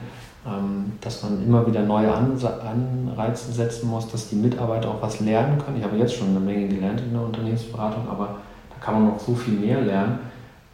[0.47, 5.59] ähm, dass man immer wieder neue Anreize setzen muss, dass die Mitarbeiter auch was lernen
[5.59, 5.77] können.
[5.79, 8.37] Ich habe jetzt schon eine Menge gelernt in der Unternehmensberatung, aber
[8.71, 10.19] da kann man noch so viel mehr lernen.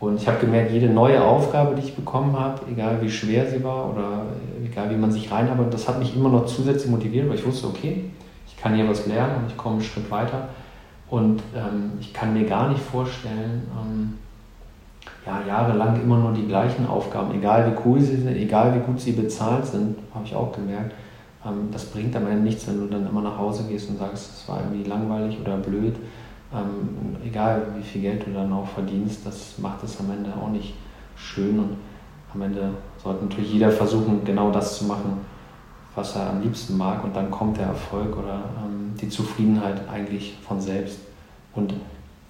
[0.01, 3.62] Und ich habe gemerkt, jede neue Aufgabe, die ich bekommen habe, egal wie schwer sie
[3.64, 4.22] war oder
[4.64, 7.66] egal wie man sich reinarbeitet, das hat mich immer noch zusätzlich motiviert, weil ich wusste,
[7.66, 8.05] okay,
[8.47, 10.49] ich kann hier was lernen und ich komme einen Schritt weiter.
[11.11, 14.14] Und ähm, ich kann mir gar nicht vorstellen, ähm,
[15.24, 19.00] ja, jahrelang immer nur die gleichen Aufgaben, egal wie cool sie sind, egal wie gut
[19.00, 20.94] sie bezahlt sind, habe ich auch gemerkt.
[21.44, 24.42] Ähm, das bringt am Ende nichts, wenn du dann immer nach Hause gehst und sagst,
[24.42, 25.96] es war irgendwie langweilig oder blöd.
[26.52, 30.48] Ähm, egal wie viel Geld du dann auch verdienst, das macht es am Ende auch
[30.48, 30.74] nicht
[31.16, 31.76] schön und
[32.32, 32.70] am Ende
[33.02, 35.20] sollte natürlich jeder versuchen, genau das zu machen,
[35.99, 40.38] was er am liebsten mag und dann kommt der Erfolg oder ähm, die Zufriedenheit eigentlich
[40.46, 41.01] von selbst.
[41.55, 41.74] Und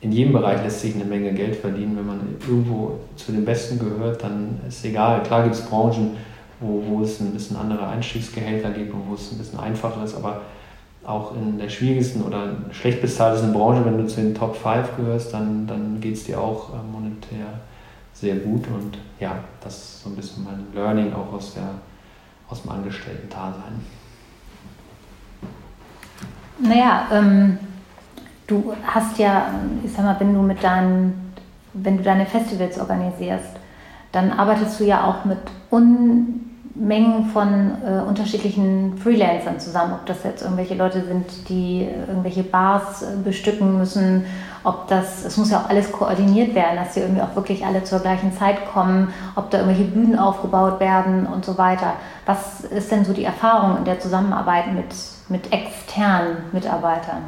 [0.00, 1.96] in jedem Bereich lässt sich eine Menge Geld verdienen.
[1.96, 5.22] Wenn man irgendwo zu den Besten gehört, dann ist es egal.
[5.22, 6.16] Klar gibt es Branchen,
[6.60, 10.16] wo, wo es ein bisschen andere Einstiegsgehälter gibt und wo es ein bisschen einfacher ist,
[10.16, 10.42] aber
[11.04, 15.32] auch in der schwierigsten oder schlecht bezahltesten Branche, wenn du zu den Top 5 gehörst,
[15.32, 17.46] dann, dann geht es dir auch äh, monetär
[18.12, 18.66] sehr gut.
[18.68, 21.70] Und ja, das ist so ein bisschen mein Learning auch aus, der,
[22.48, 23.84] aus dem Angestellten-Dasein.
[26.58, 27.58] Naja, ähm,
[28.46, 29.46] du hast ja,
[29.84, 31.34] ich sag mal, wenn du mit deinen,
[31.74, 33.56] wenn du deine Festivals organisierst,
[34.12, 35.38] dann arbeitest du ja auch mit
[35.70, 36.47] un
[36.78, 43.02] Mengen von äh, unterschiedlichen Freelancern zusammen, ob das jetzt irgendwelche Leute sind, die irgendwelche Bars
[43.02, 44.24] äh, bestücken müssen,
[44.62, 47.82] ob das, es muss ja auch alles koordiniert werden, dass die irgendwie auch wirklich alle
[47.84, 51.94] zur gleichen Zeit kommen, ob da irgendwelche Bühnen aufgebaut werden und so weiter.
[52.26, 54.94] Was ist denn so die Erfahrung in der Zusammenarbeit mit,
[55.28, 57.22] mit externen Mitarbeitern?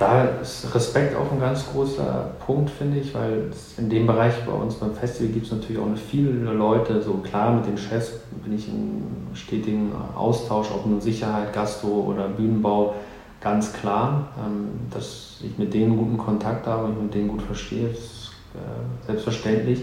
[0.00, 4.52] Da ist Respekt auch ein ganz großer Punkt, finde ich, weil in dem Bereich bei
[4.52, 8.54] uns beim Festival gibt es natürlich auch viele Leute, so klar mit den Chefs bin
[8.54, 9.02] ich in
[9.34, 12.94] stetigen Austausch, ob nun Sicherheit, Gastro oder Bühnenbau,
[13.42, 17.88] ganz klar, ähm, dass ich mit denen guten Kontakt habe und mit denen gut verstehe,
[17.88, 19.82] ist äh, selbstverständlich.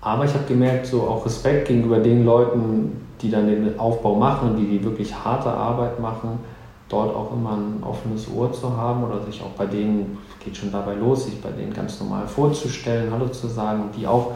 [0.00, 4.56] Aber ich habe gemerkt, so auch Respekt gegenüber den Leuten, die dann den Aufbau machen,
[4.56, 6.40] die die wirklich harte Arbeit machen
[6.90, 10.72] dort auch immer ein offenes Ohr zu haben oder sich auch bei denen, geht schon
[10.72, 14.32] dabei los, sich bei denen ganz normal vorzustellen, Hallo zu sagen und die auch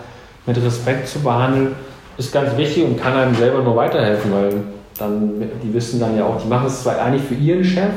[0.46, 1.74] mit Respekt zu behandeln,
[2.16, 4.52] ist ganz wichtig und kann einem selber nur weiterhelfen, weil
[4.98, 7.92] dann, die wissen dann ja auch, die machen es zwar eigentlich für ihren Chef,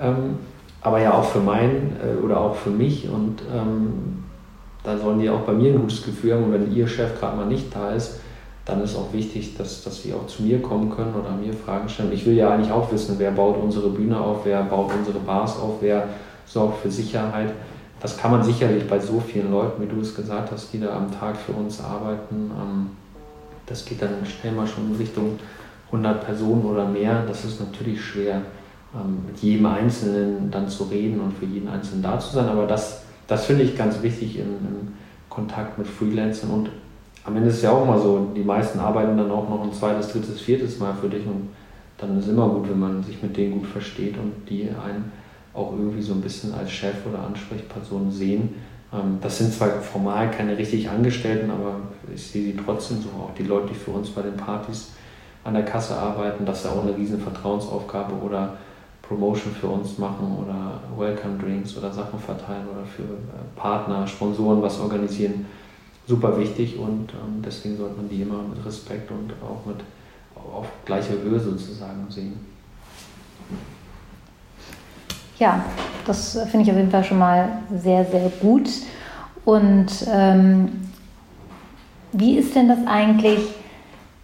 [0.00, 0.38] ähm,
[0.80, 4.24] aber ja auch für meinen äh, oder auch für mich und ähm,
[4.82, 7.36] da sollen die auch bei mir ein gutes Gefühl haben und wenn ihr Chef gerade
[7.36, 8.20] mal nicht da ist,
[8.66, 11.88] dann ist auch wichtig, dass, dass sie auch zu mir kommen können oder mir Fragen
[11.88, 12.12] stellen.
[12.12, 15.56] Ich will ja eigentlich auch wissen, wer baut unsere Bühne auf, wer baut unsere Bars
[15.58, 16.08] auf, wer
[16.46, 17.52] sorgt für Sicherheit.
[18.00, 20.96] Das kann man sicherlich bei so vielen Leuten, wie du es gesagt hast, die da
[20.96, 22.50] am Tag für uns arbeiten.
[22.60, 22.90] Ähm,
[23.66, 25.38] das geht dann schnell mal schon in Richtung
[25.86, 27.24] 100 Personen oder mehr.
[27.26, 28.42] Das ist natürlich schwer,
[28.94, 32.48] ähm, mit jedem Einzelnen dann zu reden und für jeden Einzelnen da zu sein.
[32.48, 34.94] Aber das, das finde ich ganz wichtig im, im
[35.30, 36.70] Kontakt mit Freelancern und
[37.26, 39.72] am Ende ist es ja auch mal so, die meisten arbeiten dann auch noch ein
[39.72, 41.48] zweites, drittes, viertes Mal für dich und
[41.98, 45.10] dann ist es immer gut, wenn man sich mit denen gut versteht und die einen
[45.52, 48.54] auch irgendwie so ein bisschen als Chef oder Ansprechperson sehen.
[48.92, 51.80] Ähm, das sind zwar formal keine richtig Angestellten, aber
[52.14, 54.92] ich sehe sie trotzdem so, auch die Leute, die für uns bei den Partys
[55.42, 58.56] an der Kasse arbeiten, das ist ja auch eine riesen Vertrauensaufgabe oder
[59.02, 64.62] Promotion für uns machen oder Welcome Drinks oder Sachen verteilen oder für äh, Partner, Sponsoren
[64.62, 65.46] was organisieren.
[66.06, 69.84] Super wichtig und ähm, deswegen sollte man die immer mit Respekt und auch mit
[70.36, 72.38] auf gleicher Höhe sozusagen sehen.
[75.38, 75.64] Ja,
[76.06, 78.68] das finde ich auf jeden Fall schon mal sehr, sehr gut.
[79.44, 80.88] Und ähm,
[82.12, 83.40] wie ist denn das eigentlich,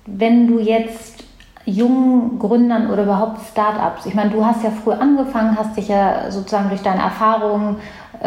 [0.07, 1.25] wenn du jetzt
[1.65, 6.31] jungen Gründern oder überhaupt Startups, ich meine, du hast ja früh angefangen, hast dich ja
[6.31, 7.77] sozusagen durch deine Erfahrungen,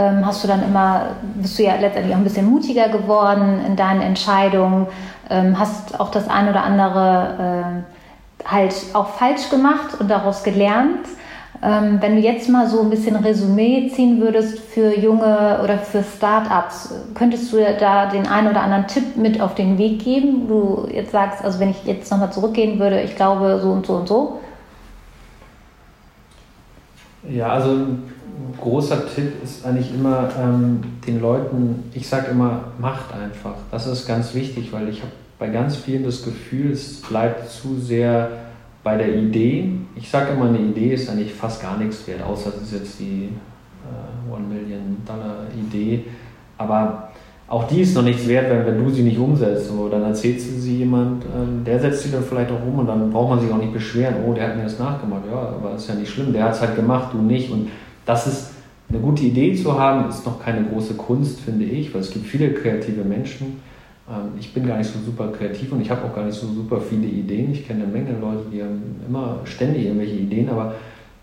[0.01, 4.01] hast du dann immer, bist du ja letztendlich auch ein bisschen mutiger geworden in deinen
[4.01, 4.87] Entscheidungen,
[5.29, 7.83] ähm, hast auch das eine oder andere
[8.45, 11.07] äh, halt auch falsch gemacht und daraus gelernt.
[11.63, 16.03] Ähm, wenn du jetzt mal so ein bisschen Resümee ziehen würdest für junge oder für
[16.03, 20.47] Startups, könntest du da den einen oder anderen Tipp mit auf den Weg geben?
[20.47, 23.93] Du jetzt sagst, also wenn ich jetzt nochmal zurückgehen würde, ich glaube so und so
[23.93, 24.39] und so.
[27.27, 27.87] Ja, also
[28.59, 33.55] großer Tipp ist eigentlich immer ähm, den Leuten, ich sage immer, macht einfach.
[33.71, 37.77] Das ist ganz wichtig, weil ich habe bei ganz vielen das Gefühl, es bleibt zu
[37.77, 38.29] sehr
[38.83, 42.51] bei der Idee, ich sage immer, eine Idee ist eigentlich fast gar nichts wert, außer
[42.55, 43.29] es ist jetzt die
[43.83, 46.03] äh, One Million Dollar Idee.
[46.57, 47.09] Aber
[47.47, 49.69] auch die ist noch nichts wert, wenn, wenn du sie nicht umsetzt.
[49.69, 52.87] So, dann erzählst du sie jemand, ähm, der setzt sie dann vielleicht auch um und
[52.87, 55.23] dann braucht man sich auch nicht beschweren, oh, der hat mir das nachgemacht.
[55.31, 57.51] Ja, aber ist ja nicht schlimm, der hat es halt gemacht, du nicht.
[57.51, 57.69] Und
[58.05, 58.51] das ist
[58.89, 62.27] eine gute Idee zu haben, ist noch keine große Kunst, finde ich, weil es gibt
[62.27, 63.59] viele kreative Menschen
[64.09, 66.47] ähm, ich bin gar nicht so super kreativ und ich habe auch gar nicht so
[66.47, 67.51] super viele Ideen.
[67.51, 70.75] Ich kenne eine Menge Leute, die haben immer ständig irgendwelche Ideen, aber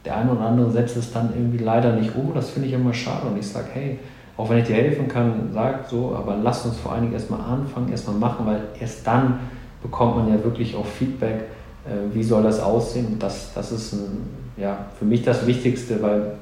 [0.05, 2.33] der eine oder andere setzt es dann irgendwie leider nicht um.
[2.35, 3.99] Das finde ich immer schade und ich sage, hey,
[4.37, 7.41] auch wenn ich dir helfen kann, sag so, aber lass uns vor allen Dingen erstmal
[7.41, 9.39] anfangen, erstmal machen, weil erst dann
[9.83, 11.45] bekommt man ja wirklich auch Feedback,
[11.85, 13.07] äh, wie soll das aussehen.
[13.07, 14.27] Und das, das ist ein,
[14.57, 16.33] ja, für mich das Wichtigste, weil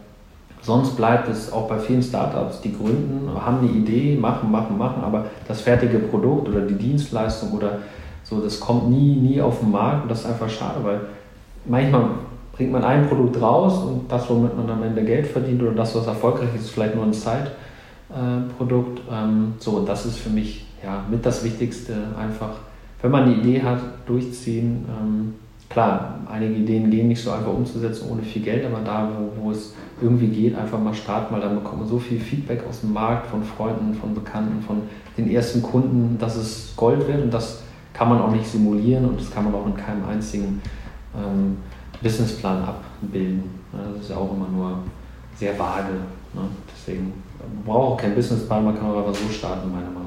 [0.63, 5.03] Sonst bleibt es auch bei vielen Startups, die gründen, haben eine Idee, machen, machen, machen,
[5.03, 7.79] aber das fertige Produkt oder die Dienstleistung oder
[8.25, 11.01] so, das kommt nie, nie auf den Markt und das ist einfach schade, weil
[11.65, 12.05] manchmal
[12.53, 15.95] bringt man ein Produkt raus und das, womit man am Ende Geld verdient oder das,
[15.97, 19.01] was erfolgreich ist, ist vielleicht nur ein Zeitprodukt.
[19.11, 22.51] Ähm, so, und das ist für mich ja, mit das Wichtigste, einfach,
[23.01, 24.85] wenn man eine Idee hat, durchziehen.
[25.71, 29.51] Klar, einige Ideen gehen nicht so einfach umzusetzen ohne viel Geld, aber da, wo, wo
[29.53, 32.93] es irgendwie geht, einfach mal starten, weil dann bekommt man so viel Feedback aus dem
[32.93, 34.83] Markt, von Freunden, von Bekannten, von
[35.17, 37.63] den ersten Kunden, dass es Gold wird und das
[37.93, 40.61] kann man auch nicht simulieren und das kann man auch in keinem einzigen
[41.17, 41.59] ähm,
[42.03, 43.45] Businessplan abbilden.
[43.73, 44.79] Das ist ja auch immer nur
[45.37, 45.93] sehr vage.
[46.35, 46.43] Ne?
[46.75, 50.00] Deswegen man braucht auch keinen Businessplan, man kann aber so starten, meiner Meinung nach.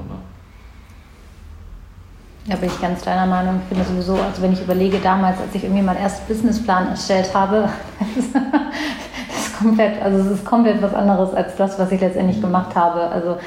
[2.46, 3.60] Da bin ich ganz deiner Meinung.
[3.62, 7.32] Ich finde sowieso, also wenn ich überlege, damals, als ich irgendwie meinen ersten Businessplan erstellt
[7.34, 12.42] habe, das ist komplett, also es ist komplett was anderes als das, was ich letztendlich
[12.42, 13.00] gemacht habe.
[13.00, 13.38] Also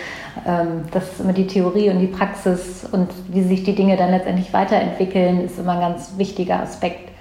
[0.47, 4.51] ähm, das mit die Theorie und die Praxis und wie sich die Dinge dann letztendlich
[4.51, 7.11] weiterentwickeln, ist immer ein ganz wichtiger Aspekt.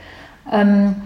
[0.51, 0.97] Ähm,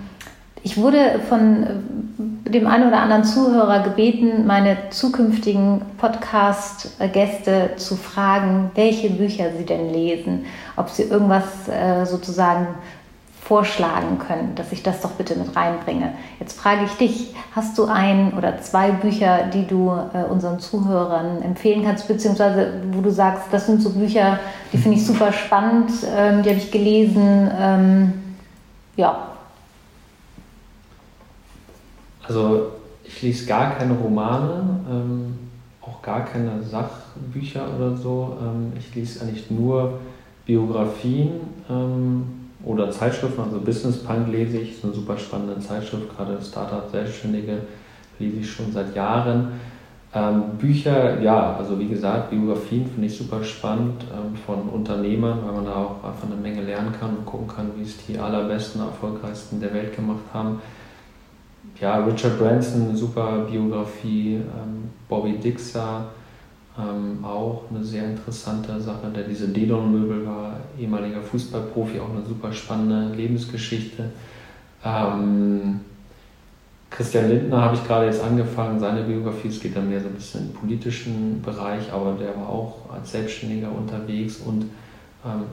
[0.63, 9.11] ich wurde von dem einen oder anderen Zuhörer gebeten, meine zukünftigen Podcast-Gäste zu fragen, welche
[9.11, 12.69] Bücher sie denn lesen, ob sie irgendwas äh, sozusagen
[13.51, 16.13] vorschlagen können, dass ich das doch bitte mit reinbringe.
[16.39, 21.43] Jetzt frage ich dich, hast du ein oder zwei Bücher, die du äh, unseren Zuhörern
[21.43, 24.39] empfehlen kannst, beziehungsweise wo du sagst, das sind so Bücher,
[24.73, 27.51] die finde ich super spannend, ähm, die habe ich gelesen.
[27.59, 28.13] Ähm,
[28.97, 29.31] ja,
[32.31, 32.71] also
[33.03, 35.35] ich lese gar keine Romane, ähm,
[35.83, 38.37] auch gar keine Sachbücher oder so.
[38.41, 39.99] Ähm, ich lese eigentlich nur
[40.47, 42.23] Biografien ähm,
[42.65, 47.63] oder Zeitschriften, also Business Punk lese ich, ist eine super spannende Zeitschrift, gerade Startup Selbstständige
[48.21, 49.49] lese ich schon seit Jahren.
[50.15, 55.55] Ähm, Bücher, ja, also wie gesagt, Biografien finde ich super spannend ähm, von Unternehmern, weil
[55.55, 58.83] man da auch einfach eine Menge lernen kann und gucken kann, wie es die allerbesten,
[58.83, 60.61] erfolgreichsten der Welt gemacht haben
[61.81, 66.07] ja, Richard Branson, eine super Biografie, ähm, Bobby Dixer,
[66.79, 72.53] ähm, auch eine sehr interessante Sache, der diese Dedon-Möbel war, ehemaliger Fußballprofi, auch eine super
[72.53, 74.05] spannende Lebensgeschichte.
[74.85, 75.81] Ähm,
[76.91, 80.15] Christian Lindner habe ich gerade jetzt angefangen, seine Biografie, es geht dann mehr so ein
[80.15, 84.63] bisschen im politischen Bereich, aber der war auch als Selbstständiger unterwegs und
[85.25, 85.45] ähm,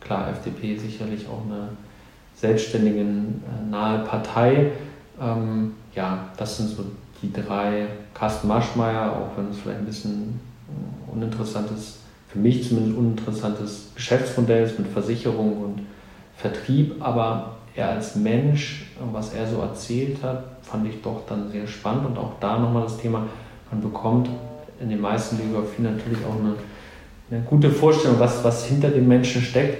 [0.00, 1.68] klar, FDP sicherlich auch eine
[2.34, 4.72] selbstständigen äh, nahe Partei.
[5.20, 6.84] Ähm, ja, das sind so
[7.22, 7.86] die drei.
[8.14, 11.98] Carsten Maschmeyer, auch wenn es vielleicht ein bisschen äh, uninteressantes,
[12.28, 15.86] für mich zumindest uninteressantes Geschäftsmodell ist mit Versicherung und
[16.36, 21.66] Vertrieb, aber er als Mensch, was er so erzählt hat, fand ich doch dann sehr
[21.66, 23.26] spannend und auch da nochmal das Thema,
[23.70, 24.28] man bekommt
[24.80, 26.54] in den meisten Biografien natürlich auch eine,
[27.30, 29.78] eine gute Vorstellung, was, was hinter dem Menschen steckt.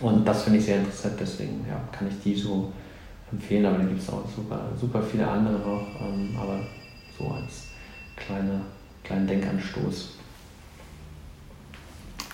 [0.00, 2.72] Und das finde ich sehr interessant, deswegen ja, kann ich die so
[3.34, 6.60] empfehlen, aber da gibt es auch super, super viele andere noch, ähm, aber
[7.18, 7.68] so als
[8.16, 8.60] kleine,
[9.02, 10.18] kleinen Denkanstoß.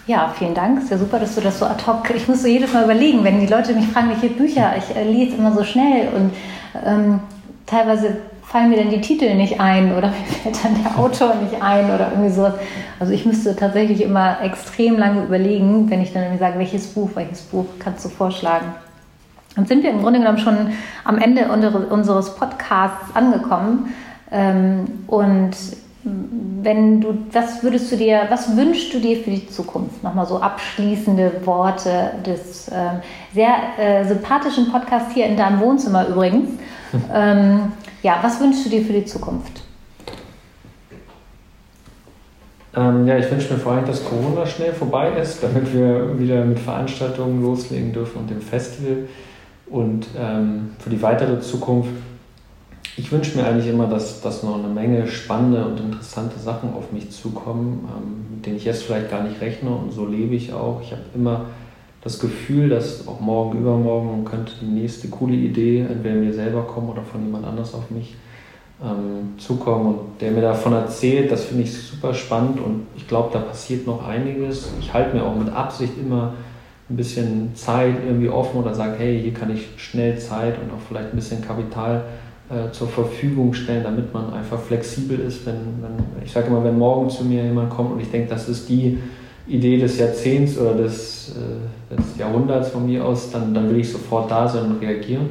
[0.06, 0.82] Ja, vielen Dank.
[0.82, 2.10] Ist ja super, dass du das so ad hoc.
[2.14, 5.04] Ich muss so jedes Mal überlegen, wenn die Leute mich fragen, welche Bücher, ich äh,
[5.04, 6.32] lese immer so schnell und
[6.84, 7.20] ähm,
[7.66, 10.08] teilweise fallen mir dann die Titel nicht ein oder
[10.42, 12.54] mir fällt dann der Autor nicht ein oder irgendwie sowas.
[12.98, 17.10] Also ich müsste tatsächlich immer extrem lange überlegen, wenn ich dann irgendwie sage, welches Buch,
[17.14, 18.74] welches Buch kannst du vorschlagen.
[19.56, 20.72] Dann sind wir im Grunde genommen schon
[21.04, 23.92] am Ende unseres Podcasts angekommen.
[24.30, 25.56] Ähm, und
[26.02, 30.02] wenn du, was würdest du dir, was wünschst du dir für die Zukunft?
[30.02, 33.00] Nochmal so abschließende Worte des ähm,
[33.34, 36.50] sehr äh, sympathischen Podcasts hier in deinem Wohnzimmer übrigens.
[37.14, 37.72] ähm,
[38.02, 39.62] ja, was wünschst du dir für die Zukunft?
[42.74, 46.44] Ähm, ja, ich wünsche mir vor allem, dass Corona schnell vorbei ist, damit wir wieder
[46.44, 49.08] mit Veranstaltungen loslegen dürfen und dem Festival.
[49.70, 51.90] Und ähm, für die weitere Zukunft,
[52.96, 56.92] ich wünsche mir eigentlich immer, dass, dass noch eine Menge spannende und interessante Sachen auf
[56.92, 59.70] mich zukommen, ähm, mit denen ich jetzt vielleicht gar nicht rechne.
[59.70, 60.80] Und so lebe ich auch.
[60.82, 61.46] Ich habe immer
[62.02, 66.88] das Gefühl, dass auch morgen, übermorgen könnte die nächste coole Idee entweder mir selber kommen
[66.88, 68.14] oder von jemand anders auf mich
[68.82, 73.30] ähm, zukommen und der mir davon erzählt, das finde ich super spannend und ich glaube,
[73.32, 74.70] da passiert noch einiges.
[74.80, 76.34] Ich halte mir auch mit Absicht immer
[76.90, 80.80] ein bisschen Zeit irgendwie offen oder sage, hey, hier kann ich schnell Zeit und auch
[80.88, 82.04] vielleicht ein bisschen Kapital
[82.50, 85.46] äh, zur Verfügung stellen, damit man einfach flexibel ist.
[85.46, 88.48] Wenn, wenn ich sage immer, wenn morgen zu mir jemand kommt und ich denke, das
[88.48, 88.98] ist die
[89.46, 93.90] Idee des Jahrzehnts oder des, äh, des Jahrhunderts von mir aus, dann, dann will ich
[93.90, 95.30] sofort da sein und reagieren.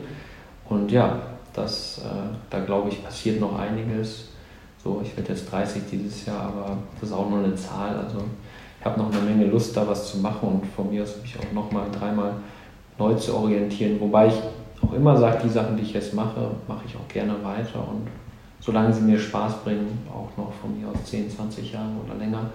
[0.69, 1.19] Und ja,
[1.53, 4.29] das, äh, da glaube ich, passiert noch einiges.
[4.81, 7.97] So, ich werde jetzt 30 dieses Jahr, aber das ist auch nur eine Zahl.
[7.97, 8.19] Also
[8.79, 11.35] ich habe noch eine Menge Lust, da was zu machen und von mir aus mich
[11.37, 12.33] auch nochmal dreimal
[12.97, 13.99] neu zu orientieren.
[13.99, 14.35] Wobei ich
[14.81, 18.07] auch immer sage, die Sachen, die ich jetzt mache, mache ich auch gerne weiter und
[18.61, 22.49] solange sie mir Spaß bringen, auch noch von mir aus 10, 20 Jahren oder länger,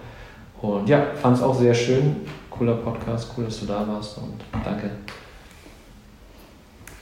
[0.61, 2.15] und ja, fand es auch sehr schön.
[2.49, 4.89] Cooler Podcast, cool, dass du da warst und danke.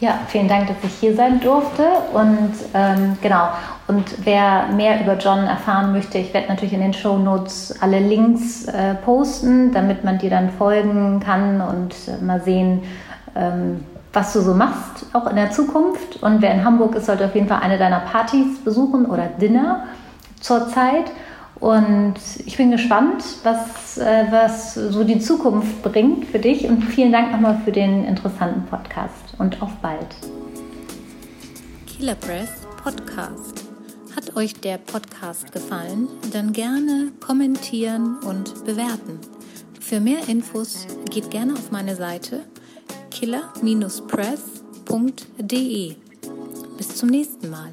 [0.04, 1.86] Ja, vielen Dank, dass ich hier sein durfte.
[2.12, 3.48] Und ähm, genau,
[3.88, 8.00] und wer mehr über John erfahren möchte, ich werde natürlich in den Show Notes alle
[8.00, 12.82] Links äh, posten, damit man dir dann folgen kann und äh, mal sehen,
[13.34, 16.22] ähm, was du so machst, auch in der Zukunft.
[16.22, 19.86] Und wer in Hamburg ist, sollte auf jeden Fall eine deiner Partys besuchen oder Dinner
[20.42, 21.14] zurzeit.
[21.60, 26.68] Und ich bin gespannt, was, äh, was so die Zukunft bringt für dich.
[26.68, 29.36] Und vielen Dank nochmal für den interessanten Podcast.
[29.38, 30.08] Und auf bald.
[31.86, 32.50] Killer Press
[32.84, 33.64] Podcast.
[34.16, 36.08] Hat euch der Podcast gefallen?
[36.34, 39.20] Dann gerne kommentieren und bewerten.
[39.80, 42.42] Für mehr Infos geht gerne auf meine Seite
[43.10, 45.96] killer-press.de.
[46.78, 47.72] Bis zum nächsten Mal.